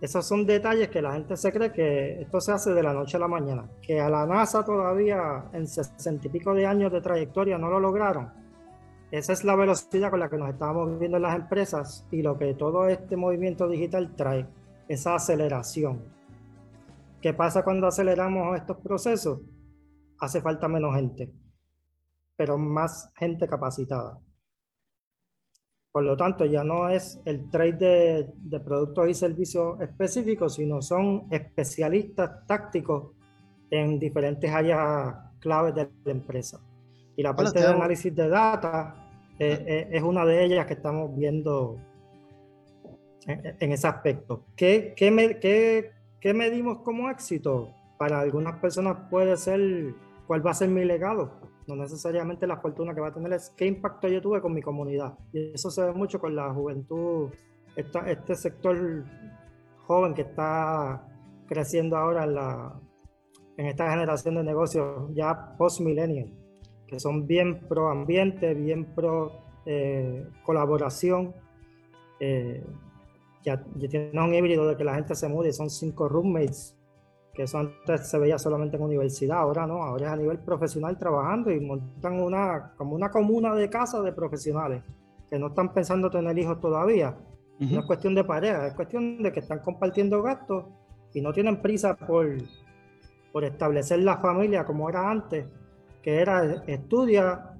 Esos 0.00 0.26
son 0.26 0.46
detalles 0.46 0.88
que 0.88 1.02
la 1.02 1.12
gente 1.12 1.36
se 1.36 1.52
cree 1.52 1.70
que 1.72 2.22
esto 2.22 2.40
se 2.40 2.52
hace 2.52 2.72
de 2.72 2.82
la 2.82 2.94
noche 2.94 3.18
a 3.18 3.20
la 3.20 3.28
mañana. 3.28 3.68
Que 3.82 4.00
a 4.00 4.08
la 4.08 4.24
NASA 4.24 4.64
todavía 4.64 5.44
en 5.52 5.68
60 5.68 6.26
y 6.26 6.30
pico 6.30 6.54
de 6.54 6.64
años 6.64 6.90
de 6.90 7.02
trayectoria 7.02 7.58
no 7.58 7.68
lo 7.68 7.78
lograron. 7.78 8.32
Esa 9.10 9.32
es 9.32 9.42
la 9.42 9.56
velocidad 9.56 10.10
con 10.10 10.20
la 10.20 10.30
que 10.30 10.38
nos 10.38 10.50
estamos 10.50 10.96
viendo 10.98 11.16
en 11.16 11.24
las 11.24 11.34
empresas 11.34 12.06
y 12.12 12.22
lo 12.22 12.38
que 12.38 12.54
todo 12.54 12.86
este 12.86 13.16
movimiento 13.16 13.68
digital 13.68 14.14
trae 14.14 14.46
esa 14.86 15.16
aceleración. 15.16 16.04
¿Qué 17.20 17.34
pasa 17.34 17.64
cuando 17.64 17.88
aceleramos 17.88 18.56
estos 18.56 18.76
procesos? 18.76 19.40
Hace 20.20 20.40
falta 20.40 20.68
menos 20.68 20.94
gente, 20.94 21.32
pero 22.36 22.56
más 22.56 23.12
gente 23.16 23.48
capacitada. 23.48 24.20
Por 25.90 26.04
lo 26.04 26.16
tanto, 26.16 26.44
ya 26.44 26.62
no 26.62 26.88
es 26.88 27.20
el 27.24 27.50
trade 27.50 28.32
de, 28.36 28.60
productos 28.60 29.08
y 29.08 29.14
servicios 29.14 29.80
específicos, 29.80 30.54
sino 30.54 30.80
son 30.80 31.26
especialistas 31.32 32.46
tácticos 32.46 33.12
en 33.70 33.98
diferentes 33.98 34.48
áreas 34.48 35.16
claves 35.40 35.74
de 35.74 35.90
la 36.04 36.12
empresa. 36.12 36.60
Y 37.16 37.22
la 37.22 37.34
parte 37.34 37.60
de 37.60 37.66
análisis 37.66 38.14
de 38.14 38.28
data 38.28 38.94
eh, 39.38 39.64
eh, 39.66 39.88
es 39.92 40.02
una 40.02 40.24
de 40.24 40.44
ellas 40.44 40.66
que 40.66 40.74
estamos 40.74 41.14
viendo 41.16 41.76
en, 43.26 43.72
ese 43.72 43.86
aspecto. 43.86 44.44
¿Qué, 44.56 44.94
qué, 44.96 45.10
me, 45.10 45.38
qué, 45.38 45.92
¿Qué 46.20 46.34
medimos 46.34 46.78
como 46.82 47.10
éxito? 47.10 47.70
Para 47.98 48.20
algunas 48.20 48.58
personas 48.58 49.08
puede 49.10 49.36
ser 49.36 49.94
cuál 50.26 50.46
va 50.46 50.50
a 50.50 50.54
ser 50.54 50.68
mi 50.68 50.84
legado. 50.84 51.32
No 51.66 51.76
necesariamente 51.76 52.46
la 52.46 52.58
fortuna 52.58 52.94
que 52.94 53.00
va 53.00 53.08
a 53.08 53.14
tener 53.14 53.32
es 53.32 53.50
qué 53.56 53.66
impacto 53.66 54.08
yo 54.08 54.20
tuve 54.20 54.40
con 54.40 54.52
mi 54.52 54.60
comunidad. 54.60 55.14
Y 55.32 55.52
eso 55.54 55.70
se 55.70 55.82
ve 55.82 55.92
mucho 55.92 56.20
con 56.20 56.36
la 56.36 56.52
juventud, 56.52 57.30
este 57.74 58.34
sector 58.34 59.04
joven 59.86 60.14
que 60.14 60.22
está 60.22 61.06
creciendo 61.46 61.96
ahora 61.96 62.24
en, 62.24 62.34
la, 62.34 62.80
en 63.56 63.66
esta 63.66 63.90
generación 63.90 64.34
de 64.34 64.44
negocios 64.44 65.10
ya 65.14 65.56
post-millennial, 65.56 66.30
que 66.90 66.98
son 66.98 67.28
bien 67.28 67.60
pro 67.68 67.88
ambiente, 67.88 68.52
bien 68.52 68.84
pro 68.84 69.30
eh, 69.64 70.26
colaboración. 70.44 71.32
Eh, 72.18 72.64
tienes 73.42 74.12
un 74.12 74.34
híbrido 74.34 74.68
de 74.68 74.76
que 74.76 74.82
la 74.82 74.96
gente 74.96 75.14
se 75.14 75.28
mude, 75.28 75.52
son 75.52 75.70
cinco 75.70 76.08
roommates, 76.08 76.76
que 77.32 77.44
eso 77.44 77.58
antes 77.58 78.10
se 78.10 78.18
veía 78.18 78.38
solamente 78.38 78.76
en 78.76 78.82
universidad, 78.82 79.38
ahora 79.38 79.66
no, 79.66 79.84
ahora 79.84 80.06
es 80.08 80.12
a 80.12 80.16
nivel 80.16 80.40
profesional 80.40 80.98
trabajando 80.98 81.50
y 81.52 81.60
montan 81.60 82.20
una, 82.20 82.74
como 82.76 82.96
una 82.96 83.10
comuna 83.10 83.54
de 83.54 83.70
casa 83.70 84.02
de 84.02 84.12
profesionales 84.12 84.82
que 85.30 85.38
no 85.38 85.46
están 85.46 85.72
pensando 85.72 86.10
tener 86.10 86.36
hijos 86.36 86.60
todavía. 86.60 87.16
No 87.60 87.80
es 87.80 87.86
cuestión 87.86 88.14
de 88.14 88.24
pareja, 88.24 88.66
es 88.66 88.74
cuestión 88.74 89.22
de 89.22 89.30
que 89.32 89.40
están 89.40 89.58
compartiendo 89.60 90.22
gastos 90.22 90.64
y 91.12 91.20
no 91.20 91.30
tienen 91.30 91.60
prisa 91.60 91.94
por, 91.94 92.26
por 93.32 93.44
establecer 93.44 94.00
la 94.00 94.16
familia 94.16 94.64
como 94.64 94.88
era 94.88 95.10
antes, 95.10 95.46
que 96.02 96.20
era 96.20 96.62
estudia, 96.66 97.56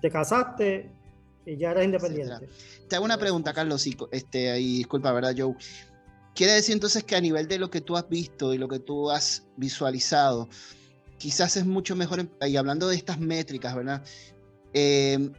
te 0.00 0.10
casaste 0.10 0.90
y 1.46 1.56
ya 1.56 1.72
eres 1.72 1.84
independiente. 1.84 2.48
Te 2.88 2.96
hago 2.96 3.04
una 3.04 3.18
pregunta, 3.18 3.52
Carlos, 3.52 3.86
y, 3.86 3.96
este, 4.12 4.60
y 4.60 4.78
disculpa, 4.78 5.12
¿verdad, 5.12 5.34
Joe? 5.36 5.54
Quiere 6.34 6.52
decir 6.52 6.74
entonces 6.74 7.04
que 7.04 7.16
a 7.16 7.20
nivel 7.20 7.48
de 7.48 7.58
lo 7.58 7.70
que 7.70 7.80
tú 7.80 7.96
has 7.96 8.08
visto 8.08 8.54
y 8.54 8.58
lo 8.58 8.68
que 8.68 8.78
tú 8.78 9.10
has 9.10 9.46
visualizado, 9.56 10.48
quizás 11.18 11.56
es 11.56 11.66
mucho 11.66 11.96
mejor, 11.96 12.28
y 12.46 12.56
hablando 12.56 12.88
de 12.88 12.96
estas 12.96 13.18
métricas, 13.18 13.74
¿verdad? 13.74 14.02
Eh, 14.72 15.30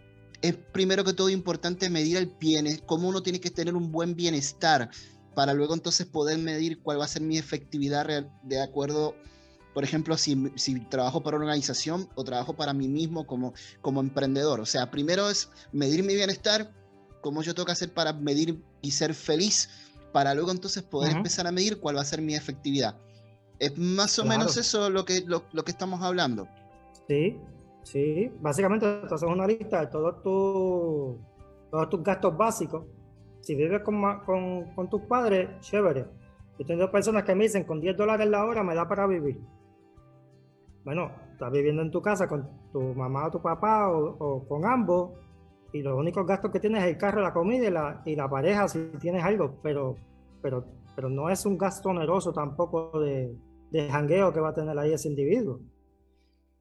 es 0.42 0.56
primero 0.74 1.04
que 1.04 1.14
todo 1.14 1.30
importante 1.30 1.90
medir 1.90 2.18
el 2.18 2.34
bienestar, 2.40 2.86
cómo 2.86 3.08
uno 3.08 3.24
tiene 3.24 3.40
que 3.40 3.52
tener 3.52 3.76
un 3.76 3.92
buen 3.92 4.16
bienestar 4.16 4.90
para 5.36 5.54
luego 5.54 5.74
entonces 5.74 6.06
poder 6.08 6.38
medir 6.40 6.82
cuál 6.82 7.00
va 7.00 7.06
a 7.06 7.08
ser 7.08 7.22
mi 7.22 7.38
efectividad 7.38 8.06
real, 8.06 8.32
de 8.44 8.62
acuerdo 8.62 9.16
por 9.74 9.84
ejemplo, 9.84 10.18
si, 10.18 10.52
si, 10.56 10.80
trabajo 10.82 11.22
para 11.22 11.38
una 11.38 11.46
organización 11.46 12.08
o 12.16 12.24
trabajo 12.24 12.54
para 12.54 12.74
mí 12.74 12.88
mismo 12.88 13.26
como, 13.26 13.54
como 13.82 14.02
emprendedor. 14.02 14.60
O 14.60 14.66
sea, 14.66 14.92
primero 14.92 15.30
es 15.30 15.50
medir 15.72 16.04
mi 16.04 16.16
bienestar, 16.16 16.72
cómo 17.22 17.42
yo 17.42 17.54
tengo 17.54 17.66
que 17.66 17.72
hacer 17.72 17.94
para 17.94 18.14
medir 18.14 18.62
y 18.82 18.92
ser 18.92 19.14
feliz, 19.14 19.70
para 20.12 20.34
luego 20.34 20.52
entonces 20.52 20.84
poder 20.84 21.16
empezar 21.16 21.48
a 21.48 21.52
medir 21.52 21.80
cuál 21.80 21.96
va 21.96 22.02
a 22.02 22.06
ser 22.06 22.22
mi 22.22 22.36
efectividad. 22.36 22.98
Es 23.60 23.78
más 23.78 24.18
o 24.20 24.26
menos 24.26 24.58
eso 24.58 24.90
lo 24.90 25.06
que, 25.06 25.22
lo, 25.22 25.44
lo, 25.54 25.64
que 25.64 25.72
estamos 25.72 26.02
hablando. 26.02 26.48
Sí, 27.08 27.38
sí. 27.84 28.32
Básicamente, 28.40 29.02
entonces 29.04 29.30
una 29.30 29.46
lista 29.46 29.82
de 29.82 29.88
todos, 29.88 30.22
tu, 30.24 31.20
todos 31.70 31.90
tus 31.90 32.04
gastos 32.04 32.36
básicos. 32.36 32.86
Si 33.42 33.56
vives 33.56 33.82
con, 33.84 34.02
con, 34.26 34.74
con 34.76 34.90
tus 34.90 35.02
padres, 35.04 35.50
chévere. 35.62 36.06
Yo 36.60 36.66
tengo 36.66 36.92
personas 36.92 37.24
que 37.24 37.34
me 37.36 37.46
dicen, 37.46 37.64
con 37.64 37.80
10 37.80 37.96
dólares 37.96 38.28
la 38.28 38.46
hora 38.46 38.64
me 38.64 38.76
da 38.76 38.88
para 38.88 39.08
vivir 39.08 39.40
bueno, 40.84 41.12
estás 41.32 41.52
viviendo 41.52 41.82
en 41.82 41.92
tu 41.92 42.02
casa 42.02 42.28
con 42.28 42.48
tu 42.72 42.82
mamá 42.96 43.28
o 43.28 43.32
tu 43.32 43.42
papá 43.42 43.90
o, 43.90 44.48
con 44.48 44.66
ambos 44.66 45.12
y 45.74 45.82
los 45.82 45.98
únicos 45.98 46.26
gastos 46.26 46.52
que 46.52 46.60
tienes 46.60 46.84
es 46.84 46.90
el 46.90 46.98
carro, 46.98 47.22
la 47.22 47.34
comida 47.34 48.02
y 48.06 48.16
la, 48.16 48.30
pareja 48.30 48.68
si 48.68 48.92
tienes 49.00 49.24
algo, 49.24 49.60
pero, 49.62 49.96
pero, 50.42 50.66
pero 50.96 51.10
no 51.10 51.30
es 51.30 51.46
un 51.46 51.58
gasto 51.58 51.90
oneroso 51.90 52.34
tampoco 52.34 53.00
de, 53.00 53.38
de 53.72 53.90
jangueo 53.90 54.34
que 54.34 54.42
va 54.42 54.50
a 54.50 54.54
tener 54.54 54.78
ahí 54.78 54.94
ese 54.94 55.08
individuo. 55.08 55.60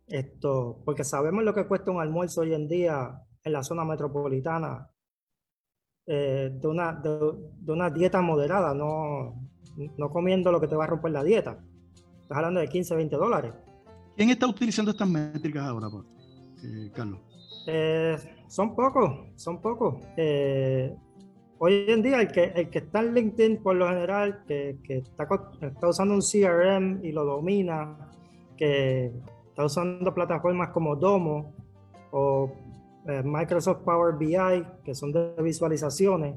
Esto, 0.07 0.83
porque 0.85 1.05
sabemos 1.05 1.45
lo 1.45 1.55
que 1.55 1.67
cuesta 1.67 1.91
un 1.91 2.01
almuerzo 2.01 2.43
hoy 2.43 2.55
en 2.55 2.69
día 2.69 3.23
en 3.43 3.53
la 3.53 3.63
zona 3.63 3.85
metropolitana 3.85 4.91
eh, 6.07 6.51
de, 6.53 6.69
una, 6.69 6.93
de, 6.93 7.73
una 7.73 7.91
dieta 7.91 8.21
moderada, 8.21 8.75
no, 8.75 9.49
no 9.97 10.11
comiendo 10.11 10.51
lo 10.51 10.61
que 10.61 10.67
te 10.67 10.77
va 10.77 10.85
a 10.85 10.89
romper 10.89 11.13
la 11.13 11.23
dieta. 11.23 11.63
Estás 12.23 12.37
hablando 12.37 12.61
de 12.61 12.69
15, 12.69 12.97
20 12.97 13.17
dólares. 13.17 13.53
¿Quién 14.21 14.29
está 14.29 14.47
utilizando 14.47 14.91
estas 14.91 15.09
métricas 15.09 15.63
ahora, 15.67 15.89
eh, 16.63 16.91
Carlos? 16.95 17.21
Eh, 17.67 18.19
son 18.49 18.77
pocos, 18.77 19.19
son 19.37 19.63
pocos. 19.63 19.95
Eh, 20.15 20.95
hoy 21.57 21.87
en 21.89 22.03
día 22.03 22.21
el 22.21 22.31
que, 22.31 22.53
el 22.55 22.69
que 22.69 22.81
está 22.81 23.01
en 23.01 23.15
LinkedIn 23.15 23.63
por 23.63 23.77
lo 23.77 23.89
general, 23.89 24.45
que, 24.47 24.77
está, 24.87 25.27
está, 25.63 25.89
usando 25.89 26.13
un 26.13 26.21
CRM 26.21 27.03
y 27.03 27.13
lo 27.13 27.25
domina, 27.25 27.97
que 28.59 29.11
está 29.49 29.65
usando 29.65 30.13
plataformas 30.13 30.69
como 30.69 30.97
Domo 30.97 31.55
o 32.11 32.53
Microsoft 33.25 33.85
Power 33.85 34.17
BI, 34.19 34.67
que 34.85 34.95
son 34.95 35.13
de 35.13 35.33
visualizaciones, 35.43 36.35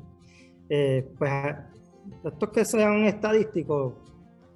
pues 0.70 1.34
estos 2.24 2.50
que 2.50 2.64
sean 2.64 3.04
estadísticos 3.04 3.96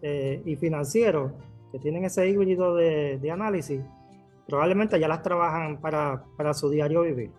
y 0.01 0.55
financieros, 0.55 1.33
que 1.71 1.79
tienen 1.79 2.05
ese 2.05 2.29
híbrido 2.29 2.75
de, 2.75 3.17
de 3.19 3.31
análisis, 3.31 3.81
probablemente 4.47 4.99
ya 4.99 5.07
las 5.07 5.21
trabajan 5.21 5.79
para, 5.81 6.23
para 6.37 6.53
su 6.53 6.69
diario 6.69 7.01
vivir. 7.01 7.31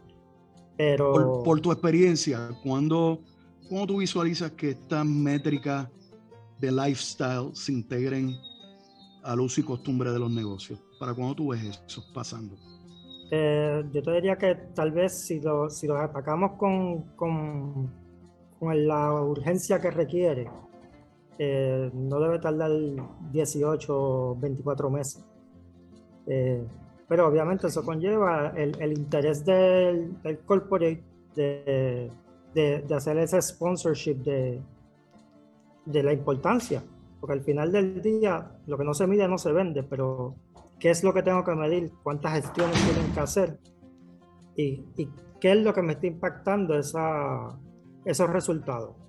Pero... 0.76 1.42
Por, 1.42 1.60
tu 1.60 1.72
experiencia, 1.72 2.50
¿cuándo, 2.62 3.20
¿cómo 3.68 3.86
tú 3.86 3.98
visualizas 3.98 4.52
que 4.52 4.70
estas 4.70 5.04
métricas 5.04 5.88
de 6.60 6.70
lifestyle 6.70 7.50
se 7.54 7.72
integren 7.72 8.36
al 9.24 9.40
uso 9.40 9.60
y 9.60 9.64
costumbre 9.64 10.12
de 10.12 10.18
los 10.18 10.30
negocios? 10.30 10.78
¿Para 11.00 11.14
cuándo 11.14 11.34
tú 11.34 11.48
ves 11.48 11.82
eso 11.86 12.04
pasando? 12.14 12.54
Eh, 13.30 13.84
yo 13.92 14.02
te 14.02 14.12
diría 14.12 14.36
que 14.36 14.54
tal 14.74 14.92
vez 14.92 15.26
si, 15.26 15.40
lo, 15.40 15.68
si 15.68 15.86
los 15.86 15.98
atacamos 15.98 16.52
con, 16.52 17.02
con, 17.16 17.92
con 18.58 18.86
la 18.86 19.12
urgencia 19.12 19.80
que 19.80 19.90
requiere, 19.90 20.48
eh, 21.38 21.90
no 21.94 22.18
debe 22.18 22.40
tardar 22.40 22.72
18 23.30 23.96
o 23.96 24.36
24 24.36 24.90
meses. 24.90 25.24
Eh, 26.26 26.66
pero 27.06 27.26
obviamente 27.26 27.68
eso 27.68 27.84
conlleva 27.84 28.52
el, 28.56 28.92
interés 28.92 29.44
del, 29.44 30.20
del 30.22 30.40
corporate 30.40 31.02
de, 31.34 32.10
de, 32.54 32.94
hacer 32.94 33.16
ese 33.18 33.40
sponsorship 33.40 34.16
de, 34.16 34.60
de 35.86 36.02
la 36.02 36.12
importancia. 36.12 36.82
Porque 37.20 37.32
al 37.32 37.42
final 37.42 37.72
del 37.72 38.02
día, 38.02 38.50
lo 38.66 38.76
que 38.76 38.84
no 38.84 38.94
se 38.94 39.06
mide 39.06 39.26
no 39.26 39.38
se 39.38 39.52
vende, 39.52 39.82
pero 39.84 40.34
¿qué 40.78 40.90
es 40.90 41.02
lo 41.02 41.14
que 41.14 41.22
tengo 41.22 41.44
que 41.44 41.54
medir? 41.54 41.92
¿Cuántas 42.02 42.32
gestiones 42.34 42.76
tienen 42.84 43.12
que 43.12 43.20
hacer? 43.20 43.58
¿Y, 44.56 44.84
y 44.96 45.08
qué 45.40 45.52
es 45.52 45.58
lo 45.58 45.72
que 45.72 45.82
me 45.82 45.92
está 45.92 46.06
impactando 46.06 46.76
esa, 46.78 47.58
esos 48.04 48.28
resultados? 48.28 49.07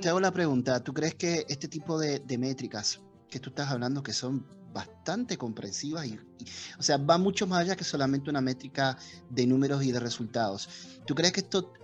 Te 0.00 0.08
hago 0.08 0.20
la 0.20 0.32
pregunta. 0.32 0.82
¿Tú 0.82 0.94
crees 0.94 1.14
que 1.14 1.44
este 1.46 1.68
tipo 1.68 1.98
de, 1.98 2.22
métricas 2.38 3.00
que 3.28 3.38
tú 3.38 3.50
estás 3.50 3.70
hablando, 3.70 4.02
que 4.02 4.14
son 4.14 4.46
bastante 4.72 5.36
comprensivas, 5.36 6.06
y, 6.06 6.18
o 6.78 6.82
sea, 6.82 6.96
va 6.96 7.18
mucho 7.18 7.46
más 7.46 7.60
allá 7.60 7.76
que 7.76 7.84
solamente 7.84 8.30
una 8.30 8.40
métrica 8.40 8.96
de 9.28 9.46
números 9.46 9.84
y 9.84 9.92
de 9.92 10.00
resultados? 10.00 10.70
¿Tú 11.04 11.14
crees 11.14 11.34
que 11.34 11.40
esto, 11.40 11.74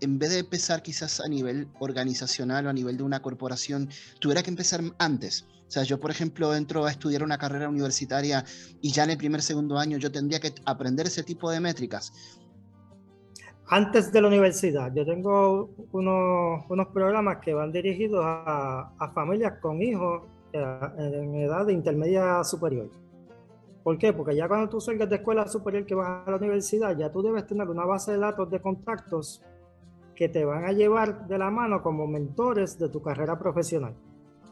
en 0.00 0.18
vez 0.18 0.30
de 0.30 0.40
empezar 0.40 0.82
quizás 0.82 1.20
a 1.20 1.28
nivel 1.28 1.68
organizacional 1.80 2.66
o 2.66 2.70
a 2.70 2.74
nivel 2.74 2.98
de 2.98 3.02
una 3.02 3.22
corporación, 3.22 3.88
tuviera 4.20 4.42
que 4.42 4.50
empezar 4.50 4.82
antes? 4.98 5.46
O 5.68 5.70
sea, 5.70 5.84
yo, 5.84 5.98
por 5.98 6.10
ejemplo, 6.10 6.54
entro 6.54 6.84
a 6.84 6.90
estudiar 6.90 7.22
una 7.22 7.38
carrera 7.38 7.66
universitaria 7.66 8.44
y 8.82 8.92
ya 8.92 9.04
en 9.04 9.10
el 9.10 9.16
primer, 9.16 9.40
segundo 9.40 9.78
año 9.78 9.96
yo 9.96 10.12
tendría 10.12 10.38
que 10.38 10.54
aprender 10.66 11.06
ese 11.06 11.22
tipo 11.22 11.50
de 11.50 11.60
métricas 11.60 12.12
antes 13.72 14.12
de 14.12 14.20
la 14.20 14.28
universidad, 14.28 14.92
yo 14.94 15.02
tengo 15.06 15.70
unos, 15.92 16.62
unos 16.68 16.88
programas 16.88 17.38
que 17.38 17.54
van 17.54 17.72
dirigidos 17.72 18.22
a, 18.22 18.92
a 18.98 19.12
familias 19.12 19.54
con 19.62 19.80
hijos 19.80 20.24
eh, 20.52 20.78
en 20.98 21.34
edad 21.36 21.64
de 21.64 21.72
intermedia 21.72 22.44
superior. 22.44 22.90
¿Por 23.82 23.96
qué? 23.96 24.12
Porque 24.12 24.36
ya 24.36 24.46
cuando 24.46 24.68
tú 24.68 24.78
salgas 24.78 25.08
de 25.08 25.16
escuela 25.16 25.48
superior 25.48 25.86
que 25.86 25.94
vas 25.94 26.28
a 26.28 26.30
la 26.30 26.36
universidad, 26.36 26.94
ya 26.98 27.10
tú 27.10 27.22
debes 27.22 27.46
tener 27.46 27.66
una 27.70 27.86
base 27.86 28.12
de 28.12 28.18
datos 28.18 28.50
de 28.50 28.60
contactos 28.60 29.40
que 30.14 30.28
te 30.28 30.44
van 30.44 30.66
a 30.66 30.72
llevar 30.72 31.26
de 31.26 31.38
la 31.38 31.50
mano 31.50 31.82
como 31.82 32.06
mentores 32.06 32.78
de 32.78 32.90
tu 32.90 33.00
carrera 33.00 33.38
profesional. 33.38 33.94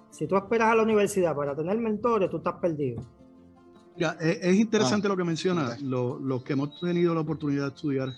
Si 0.08 0.26
tú 0.26 0.34
esperas 0.34 0.72
a 0.72 0.76
la 0.76 0.82
universidad 0.82 1.36
para 1.36 1.54
tener 1.54 1.76
mentores, 1.76 2.30
tú 2.30 2.38
estás 2.38 2.54
perdido. 2.54 3.02
Ya, 3.98 4.16
es, 4.18 4.56
interesante 4.56 5.08
ah, 5.08 5.10
lo 5.10 5.16
que 5.18 5.24
mencionas, 5.24 5.78
los 5.82 6.42
que 6.42 6.54
hemos 6.54 6.80
tenido 6.80 7.14
la 7.14 7.20
oportunidad 7.20 7.64
de 7.64 7.68
estudiar 7.74 8.08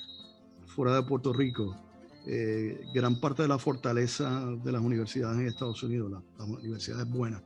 fuera 0.72 0.96
de 0.96 1.02
Puerto 1.02 1.32
Rico, 1.32 1.76
eh, 2.26 2.80
gran 2.94 3.20
parte 3.20 3.42
de 3.42 3.48
la 3.48 3.58
fortaleza 3.58 4.46
de 4.64 4.72
las 4.72 4.80
universidades 4.80 5.38
en 5.40 5.46
Estados 5.46 5.82
Unidos, 5.82 6.10
las, 6.10 6.48
universidades 6.48 7.08
buenas, 7.08 7.42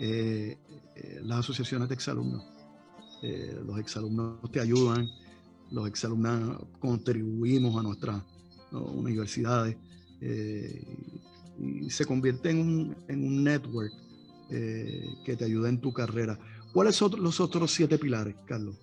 eh, 0.00 0.56
eh, 0.96 1.20
las 1.24 1.40
asociaciones 1.40 1.88
de 1.88 1.94
exalumnos. 1.94 2.44
los 3.64 3.78
exalumnos 3.78 4.50
te 4.50 4.60
ayudan 4.60 5.08
los 5.70 5.86
exalumnos 5.86 6.58
contribuimos 6.80 7.78
a 7.78 7.82
nuestras 7.82 8.22
universidades 8.72 9.76
y 10.20 11.88
se 11.88 12.04
convierte 12.04 12.50
en 12.50 12.58
un, 12.58 12.96
en 13.08 13.24
un 13.24 13.44
network 13.44 13.92
que 14.50 15.36
te 15.36 15.44
ayuda 15.44 15.68
en 15.70 15.80
tu 15.80 15.92
carrera. 15.92 16.38
¿Cuáles 16.74 16.96
son 16.96 17.22
los 17.22 17.40
otros 17.40 17.70
siete 17.70 17.96
pilares, 17.96 18.34
Carlos? 18.44 18.76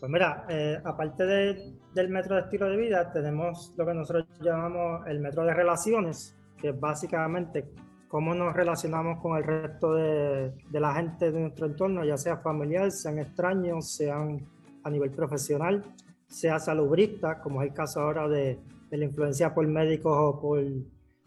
Pues 0.00 0.10
mira, 0.10 0.46
eh, 0.48 0.80
aparte 0.82 1.26
del 1.26 2.08
metro 2.08 2.34
de 2.34 2.40
estilo 2.40 2.70
de 2.70 2.76
vida, 2.78 3.12
tenemos 3.12 3.74
lo 3.76 3.84
que 3.84 3.92
nosotros 3.92 4.26
llamamos 4.40 5.06
el 5.06 5.20
metro 5.20 5.44
de 5.44 5.52
relaciones, 5.52 6.34
que 6.56 6.70
es 6.70 6.80
básicamente 6.80 7.70
cómo 8.08 8.34
nos 8.34 8.54
relacionamos 8.54 9.20
con 9.20 9.36
el 9.36 9.44
resto 9.44 9.94
de, 9.94 10.52
de, 10.70 10.80
la 10.80 10.94
gente 10.94 11.30
de 11.30 11.40
nuestro 11.40 11.66
entorno, 11.66 12.02
ya 12.02 12.16
sea 12.16 12.38
familiar, 12.38 12.90
sean 12.90 13.18
extraños, 13.18 13.90
sean 13.90 14.40
a 14.82 14.90
nivel 14.90 15.10
profesional, 15.10 15.84
sea 16.26 16.58
salubrista, 16.58 17.38
como 17.40 17.62
es 17.62 17.68
el 17.68 17.74
caso 17.74 18.00
ahora 18.00 18.26
de, 18.26 18.58
de 18.90 18.96
la 18.96 19.04
influencia 19.04 19.54
por 19.54 19.66
médicos 19.66 20.12
o 20.16 20.40
por 20.40 20.64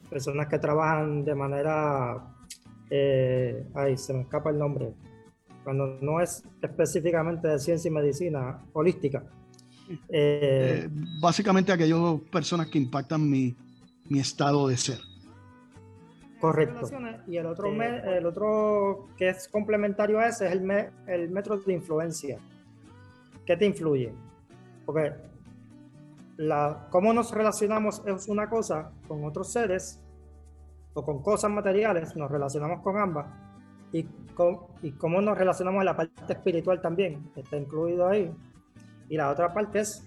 personas 0.09 0.47
que 0.47 0.57
trabajan 0.59 1.23
de 1.23 1.35
manera, 1.35 2.25
eh, 2.89 3.67
ay, 3.75 3.97
se 3.97 4.13
me 4.13 4.21
escapa 4.21 4.49
el 4.49 4.57
nombre, 4.57 4.93
cuando 5.63 6.00
no 6.01 6.20
es 6.22 6.43
específicamente 6.62 7.48
de 7.48 7.60
ciencia 7.60 7.89
y 7.89 7.91
medicina 7.91 8.63
holística. 8.74 9.24
Eh, 9.89 9.98
eh, 10.10 10.89
básicamente 11.22 11.72
aquellas 11.72 12.00
personas 12.32 12.67
que 12.67 12.77
impactan 12.77 13.29
mi, 13.29 13.55
mi 14.10 14.20
estado 14.20 14.67
de 14.67 14.77
ser. 14.77 15.00
Correcto. 16.39 16.89
Y 17.25 17.38
el 17.38 17.46
otro, 17.46 17.72
el 17.72 18.25
otro 18.25 19.08
que 19.17 19.29
es 19.29 19.48
complementario 19.48 20.20
a 20.20 20.27
ese 20.27 20.48
es 20.48 20.51
el, 20.51 20.70
el 21.08 21.29
metro 21.29 21.58
de 21.58 21.74
influencia. 21.74 22.38
¿Qué 23.46 23.55
te 23.55 23.65
influye? 23.65 24.13
Porque 24.86 25.13
la, 26.38 26.88
cómo 26.89 27.13
nos 27.13 27.32
relacionamos 27.32 28.01
es 28.05 28.27
una 28.27 28.50
cosa 28.50 28.91
con 29.08 29.24
otros 29.24 29.53
seres 29.53 30.01
o 30.93 31.03
con 31.03 31.22
cosas 31.22 31.51
materiales, 31.51 32.15
nos 32.15 32.29
relacionamos 32.29 32.82
con 32.82 32.98
ambas. 32.98 33.27
Y, 33.91 34.05
y 34.81 34.91
cómo 34.91 35.21
nos 35.21 35.37
relacionamos 35.37 35.81
en 35.81 35.85
la 35.85 35.95
parte 35.95 36.33
espiritual 36.33 36.81
también, 36.81 37.31
está 37.35 37.57
incluido 37.57 38.07
ahí. 38.07 38.31
Y 39.09 39.17
la 39.17 39.29
otra 39.29 39.53
parte 39.53 39.79
es 39.79 40.03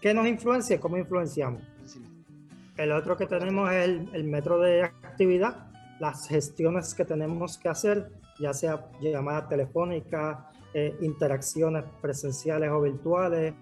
qué 0.00 0.14
nos 0.14 0.26
influencia 0.26 0.76
y 0.76 0.78
cómo 0.78 0.96
influenciamos. 0.96 1.62
El 2.76 2.92
otro 2.92 3.16
que 3.16 3.26
tenemos 3.26 3.70
es 3.72 3.84
el, 3.84 4.08
el 4.12 4.24
metro 4.24 4.58
de 4.58 4.82
actividad, 4.82 5.68
las 6.00 6.26
gestiones 6.28 6.94
que 6.94 7.04
tenemos 7.04 7.56
que 7.58 7.68
hacer, 7.68 8.10
ya 8.38 8.52
sea 8.52 8.90
llamadas 9.00 9.48
telefónicas, 9.48 10.38
eh, 10.76 10.96
interacciones 11.02 11.84
presenciales 12.00 12.68
o 12.70 12.80
virtuales, 12.80 13.54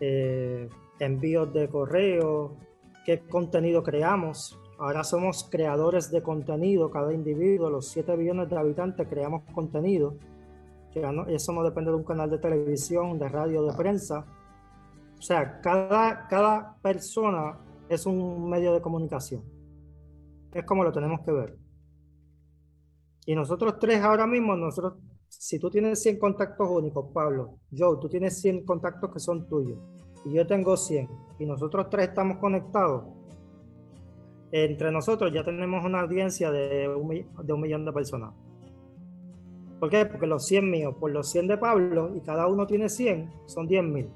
eh, 0.00 0.68
envíos 0.98 1.52
de 1.52 1.68
correo, 1.68 2.56
qué 3.04 3.20
contenido 3.20 3.82
creamos. 3.82 4.58
Ahora 4.78 5.02
somos 5.02 5.48
creadores 5.50 6.10
de 6.10 6.22
contenido, 6.22 6.90
cada 6.90 7.12
individuo, 7.12 7.68
los 7.68 7.88
7 7.88 8.16
billones 8.16 8.48
de 8.48 8.56
habitantes 8.56 9.08
creamos 9.08 9.42
contenido. 9.52 10.16
eso 11.26 11.52
no 11.52 11.64
depende 11.64 11.90
de 11.90 11.96
un 11.96 12.04
canal 12.04 12.30
de 12.30 12.38
televisión, 12.38 13.18
de 13.18 13.28
radio, 13.28 13.64
de 13.64 13.76
prensa. 13.76 14.24
O 15.18 15.22
sea, 15.22 15.60
cada, 15.60 16.28
cada 16.28 16.76
persona 16.80 17.58
es 17.88 18.06
un 18.06 18.48
medio 18.48 18.72
de 18.72 18.80
comunicación. 18.80 19.42
Es 20.52 20.64
como 20.64 20.84
lo 20.84 20.92
tenemos 20.92 21.20
que 21.22 21.32
ver. 21.32 21.58
Y 23.26 23.34
nosotros 23.34 23.78
tres 23.80 24.00
ahora 24.00 24.26
mismo, 24.26 24.56
nosotros, 24.56 24.94
si 25.28 25.58
tú 25.58 25.70
tienes 25.70 26.00
100 26.02 26.18
contactos 26.18 26.68
únicos, 26.70 27.10
Pablo, 27.12 27.58
Joe, 27.76 27.98
tú 28.00 28.08
tienes 28.08 28.40
100 28.40 28.64
contactos 28.64 29.12
que 29.12 29.18
son 29.18 29.48
tuyos 29.48 29.78
y 30.24 30.32
yo 30.32 30.46
tengo 30.46 30.76
100 30.76 31.08
y 31.38 31.46
nosotros 31.46 31.88
tres 31.90 32.08
estamos 32.08 32.38
conectados, 32.38 33.04
entre 34.52 34.90
nosotros 34.90 35.32
ya 35.32 35.44
tenemos 35.44 35.84
una 35.84 36.00
audiencia 36.00 36.50
de 36.50 36.88
un, 36.88 37.08
de 37.08 37.52
un 37.52 37.60
millón 37.60 37.84
de 37.84 37.92
personas. 37.92 38.32
¿Por 39.78 39.90
qué? 39.90 40.06
Porque 40.06 40.26
los 40.26 40.46
100 40.46 40.70
míos 40.70 40.94
por 40.98 41.10
los 41.10 41.30
100 41.30 41.48
de 41.48 41.58
Pablo 41.58 42.14
y 42.16 42.20
cada 42.20 42.46
uno 42.48 42.66
tiene 42.66 42.88
100, 42.88 43.30
son 43.46 43.66
10 43.66 43.84
mil. 43.84 44.08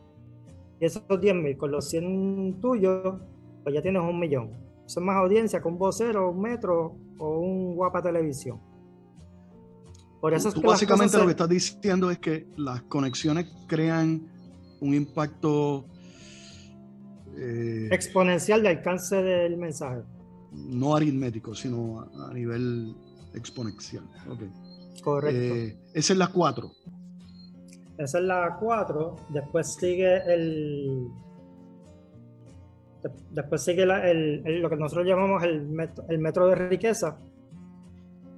Y 0.81 0.87
esos 0.87 1.03
10 1.09 1.35
mil 1.35 1.57
con 1.57 1.71
los 1.71 1.89
100 1.89 2.59
tuyos, 2.61 3.21
pues 3.63 3.75
ya 3.75 3.83
tienes 3.83 4.03
un 4.03 4.19
millón. 4.19 4.51
Es 4.87 4.97
más 4.99 5.17
audiencia 5.17 5.61
que 5.61 5.69
un 5.69 5.79
vocero, 5.79 6.31
un 6.31 6.41
metro 6.41 6.97
o 7.19 7.39
un 7.39 7.77
guapa 7.77 8.03
televisión. 8.03 8.61
Por 10.21 10.35
eso 10.35 10.49
es 10.49 10.55
que 10.55 10.61
básicamente 10.61 11.19
lo 11.19 11.25
que 11.25 11.31
estás 11.33 11.49
diciendo 11.49 12.11
es 12.11 12.19
que 12.19 12.47
las 12.57 12.83
conexiones 12.83 13.47
crean 13.67 14.23
un 14.81 14.95
impacto 14.95 15.87
eh, 17.37 17.89
exponencial 17.91 18.63
de 18.63 18.69
alcance 18.69 19.17
del 19.17 19.57
mensaje. 19.57 20.03
No 20.53 20.95
aritmético, 20.95 21.55
sino 21.55 22.01
a, 22.01 22.33
nivel 22.33 22.95
exponencial. 23.35 24.05
Correcto. 25.03 25.55
Eh, 25.55 25.77
esa 25.95 26.13
es 26.13 26.19
la 26.19 26.29
4. 26.29 26.71
Esa 27.99 28.19
es 28.19 28.25
la 28.25 28.57
4. 28.59 29.17
Después 29.31 29.75
sigue 29.75 30.17
el. 30.33 31.09
Después 33.31 33.63
sigue 33.63 33.85
lo 33.85 34.71
que 34.71 34.77
nosotros 34.77 35.07
llamamos 35.07 35.43
el 35.43 35.63
metro, 35.69 36.05
el 36.09 36.19
metro 36.19 36.47
de 36.49 36.55
riqueza. 36.55 37.19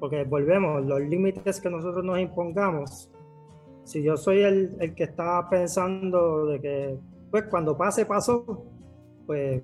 Porque 0.00 0.24
volvemos, 0.24 0.84
los 0.84 1.00
límites 1.00 1.60
que 1.60 1.70
nosotros 1.70 2.04
nos 2.04 2.18
impongamos. 2.18 3.10
Si 3.84 4.02
yo 4.02 4.16
soy 4.16 4.40
el, 4.40 4.76
el 4.80 4.94
que 4.94 5.04
está 5.04 5.46
pensando 5.50 6.46
de 6.46 6.60
que, 6.60 6.98
pues 7.30 7.44
cuando 7.50 7.76
pase, 7.76 8.06
pasó, 8.06 8.64
pues, 9.26 9.62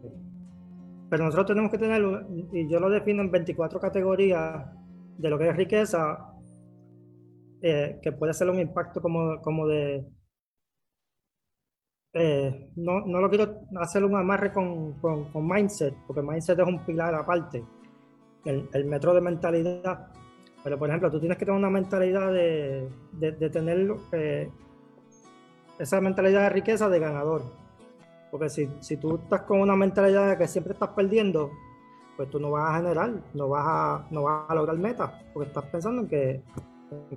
pero 1.10 1.24
nosotros 1.24 1.48
tenemos 1.48 1.72
que 1.72 1.78
tenerlo, 1.78 2.22
y 2.52 2.70
yo 2.70 2.78
lo 2.78 2.88
defino 2.88 3.20
en 3.22 3.32
24 3.32 3.80
categorías 3.80 4.64
de 5.18 5.28
lo 5.28 5.36
que 5.36 5.48
es 5.48 5.56
riqueza, 5.56 6.34
eh, 7.60 7.98
que 8.00 8.12
puede 8.12 8.32
ser 8.32 8.48
un 8.48 8.60
impacto 8.60 9.02
como, 9.02 9.42
como 9.42 9.66
de... 9.66 10.06
Eh, 12.12 12.70
no, 12.76 13.04
no, 13.06 13.20
lo 13.20 13.28
quiero 13.28 13.60
hacer 13.80 14.04
un 14.04 14.14
amarre 14.14 14.52
con, 14.52 15.00
con, 15.00 15.48
mindset, 15.48 15.94
porque 16.06 16.22
mindset 16.22 16.60
es 16.60 16.66
un 16.66 16.84
pilar 16.84 17.14
aparte, 17.14 17.64
el, 18.44 18.84
metro 18.84 19.12
de 19.12 19.20
mentalidad. 19.20 20.12
Pero, 20.62 20.78
por 20.78 20.88
ejemplo, 20.88 21.10
tú 21.10 21.18
tienes 21.18 21.38
que 21.38 21.44
tener 21.44 21.58
una 21.58 21.70
mentalidad 21.70 22.32
de, 22.32 22.88
de, 23.12 23.32
de 23.32 23.50
tener 23.50 23.94
eh, 24.12 24.48
esa 25.78 26.00
mentalidad 26.00 26.42
de 26.42 26.50
riqueza 26.50 26.88
de 26.88 27.00
ganador 27.00 27.59
porque 28.30 28.48
si, 28.48 28.70
si 28.80 28.96
tú 28.96 29.16
estás 29.16 29.42
con 29.42 29.60
una 29.60 29.76
mentalidad 29.76 30.28
de 30.28 30.38
que 30.38 30.46
siempre 30.46 30.72
estás 30.72 30.90
perdiendo, 30.90 31.50
pues 32.16 32.30
tú 32.30 32.38
no 32.38 32.50
vas 32.50 32.70
a 32.70 32.76
generar, 32.76 33.12
no 33.34 33.48
vas 33.48 33.64
a, 33.66 34.06
no 34.10 34.22
vas 34.22 34.48
a 34.48 34.54
lograr 34.54 34.76
metas, 34.76 35.10
porque 35.32 35.48
estás 35.48 35.64
pensando 35.66 36.02
en 36.02 36.08
que, 36.08 36.42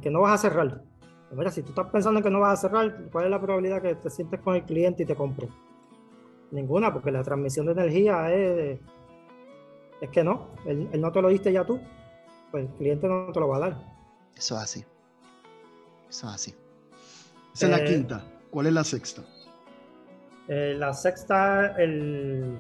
que 0.02 0.10
no 0.10 0.22
vas 0.22 0.34
a 0.34 0.50
cerrar. 0.50 0.82
Pues 1.28 1.38
mira, 1.38 1.52
si 1.52 1.62
tú 1.62 1.70
estás 1.70 1.88
pensando 1.88 2.20
en 2.20 2.24
que 2.24 2.30
no 2.30 2.40
vas 2.40 2.60
a 2.60 2.68
cerrar, 2.68 3.10
¿cuál 3.12 3.26
es 3.26 3.32
la 3.32 3.42
probabilidad 3.42 3.82
que 3.82 3.96
te 3.96 4.10
sientes 4.10 4.40
con 4.40 4.56
el 4.56 4.64
cliente 4.64 5.04
y 5.04 5.06
te 5.06 5.16
compre? 5.16 5.50
Ninguna, 6.52 6.94
porque 6.94 7.12
la 7.12 7.24
transmisión 7.24 7.66
de 7.66 7.74
energía 7.74 8.34
es, 8.34 8.80
es 10.00 10.10
que 10.10 10.24
no, 10.24 10.50
él, 10.66 10.90
no 11.00 11.12
te 11.12 11.22
lo 11.22 11.30
diste 11.30 11.52
ya 11.52 11.66
tú, 11.66 11.80
pues 12.52 12.66
el 12.66 12.72
cliente 12.76 13.08
no 13.08 13.32
te 13.32 13.40
lo 13.40 13.48
va 13.48 13.58
a 13.58 13.60
dar. 13.60 13.94
Eso 14.36 14.56
es 14.56 14.62
así. 14.62 14.86
Eso 16.10 16.28
es 16.28 16.34
así. 16.34 16.56
Esa 17.54 17.66
es 17.66 17.72
la 17.72 17.80
eh, 17.80 17.86
quinta. 17.86 18.24
¿Cuál 18.50 18.68
es 18.68 18.74
la 18.74 18.84
sexta? 18.84 19.24
Eh, 20.48 20.76
la 20.78 20.94
sexta, 20.94 21.76
el. 21.78 22.58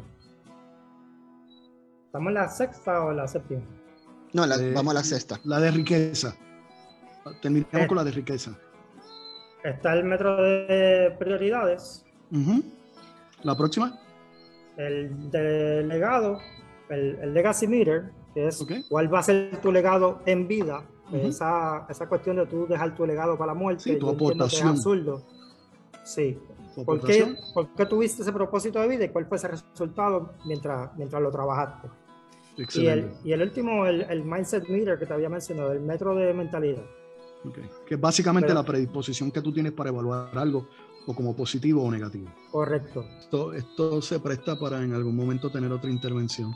¿Estamos 2.05 2.29
en 2.29 2.33
la 2.33 2.47
sexta 2.47 3.03
o 3.03 3.11
en 3.11 3.17
la 3.17 3.27
séptima? 3.27 3.61
No, 4.33 4.43
vamos 4.73 4.91
a 4.91 4.93
la 4.95 5.03
sexta. 5.03 5.39
La 5.43 5.59
de 5.59 5.71
riqueza. 5.71 6.35
Terminamos 7.41 7.73
eh, 7.73 7.87
con 7.87 7.97
la 7.97 8.03
de 8.03 8.11
riqueza. 8.11 8.57
Está 9.63 9.93
el 9.93 10.03
metro 10.03 10.41
de 10.41 11.15
prioridades. 11.19 12.05
¿La 13.43 13.55
próxima? 13.55 13.99
El 14.77 15.29
de 15.29 15.83
legado, 15.83 16.39
el, 16.89 17.33
legacy 17.33 17.67
meter, 17.67 18.11
que 18.33 18.47
es 18.47 18.65
cuál 18.89 19.13
va 19.13 19.19
a 19.19 19.23
ser 19.23 19.61
tu 19.61 19.71
legado 19.71 20.21
en 20.25 20.47
vida. 20.47 20.83
esa, 21.11 21.85
esa, 21.89 22.07
cuestión 22.07 22.37
de 22.37 22.47
tú 22.47 22.65
dejar 22.67 22.95
tu 22.95 23.05
legado 23.05 23.37
para 23.37 23.53
la 23.53 23.59
muerte. 23.59 23.83
Sí, 23.83 23.97
tu 23.97 24.09
aportación. 24.09 24.77
Sí, 26.03 26.37
¿Por 26.75 27.01
qué, 27.05 27.35
¿Por 27.53 27.73
qué, 27.75 27.85
tuviste 27.85 28.21
ese 28.23 28.31
propósito 28.31 28.79
de 28.79 28.87
vida 28.87 29.05
y 29.05 29.09
cuál 29.09 29.25
fue 29.25 29.37
ese 29.37 29.47
resultado 29.47 30.33
mientras, 30.45 30.95
mientras 30.97 31.21
lo 31.21 31.31
trabajaste? 31.31 31.87
Y 32.75 32.85
el, 32.87 33.11
y 33.23 33.31
el, 33.31 33.41
último, 33.41 33.85
el, 33.85 34.01
el, 34.01 34.23
Mindset 34.23 34.67
Meter 34.69 34.99
que 34.99 35.05
te 35.05 35.13
había 35.13 35.29
mencionado, 35.29 35.71
el 35.71 35.79
metro 35.79 36.15
de 36.15 36.33
mentalidad. 36.33 36.83
Okay. 37.45 37.63
Que 37.87 37.95
es 37.95 38.01
básicamente 38.01 38.53
la 38.53 38.63
predisposición 38.63 39.31
que 39.31 39.41
tú 39.41 39.51
tienes 39.51 39.73
para 39.73 39.89
evaluar 39.89 40.37
algo 40.37 40.67
o 41.05 41.13
como 41.13 41.35
positivo 41.35 41.83
o 41.83 41.91
negativo. 41.91 42.29
Correcto. 42.51 43.05
Esto, 43.19 43.53
esto 43.53 44.01
se 44.01 44.19
presta 44.19 44.57
para 44.57 44.81
en 44.83 44.93
algún 44.93 45.15
momento 45.15 45.49
tener 45.49 45.71
otra 45.71 45.89
intervención, 45.89 46.53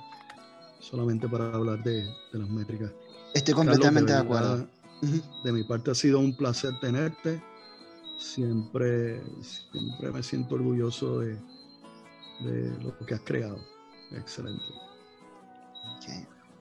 solamente 0.80 1.28
para 1.28 1.54
hablar 1.54 1.84
de, 1.84 2.04
de 2.04 2.40
las 2.40 2.50
métricas. 2.50 2.92
Estoy 3.34 3.54
completamente 3.54 4.14
de, 4.14 4.20
acuerdo. 4.20 4.68
De 5.44 5.52
mi 5.52 5.64
parte 5.64 5.92
ha 5.92 5.96
sido 5.96 6.20
un 6.20 6.36
placer 6.36 6.80
tenerte 6.80 7.42
siempre, 8.18 9.22
siempre 9.42 10.12
me 10.12 10.24
siento 10.24 10.56
orgulloso 10.56 11.20
de, 11.20 11.36
de 12.42 12.84
lo 12.84 12.98
que 13.06 13.16
has 13.16 13.22
creado. 13.22 13.58
Excelente. 14.12 14.64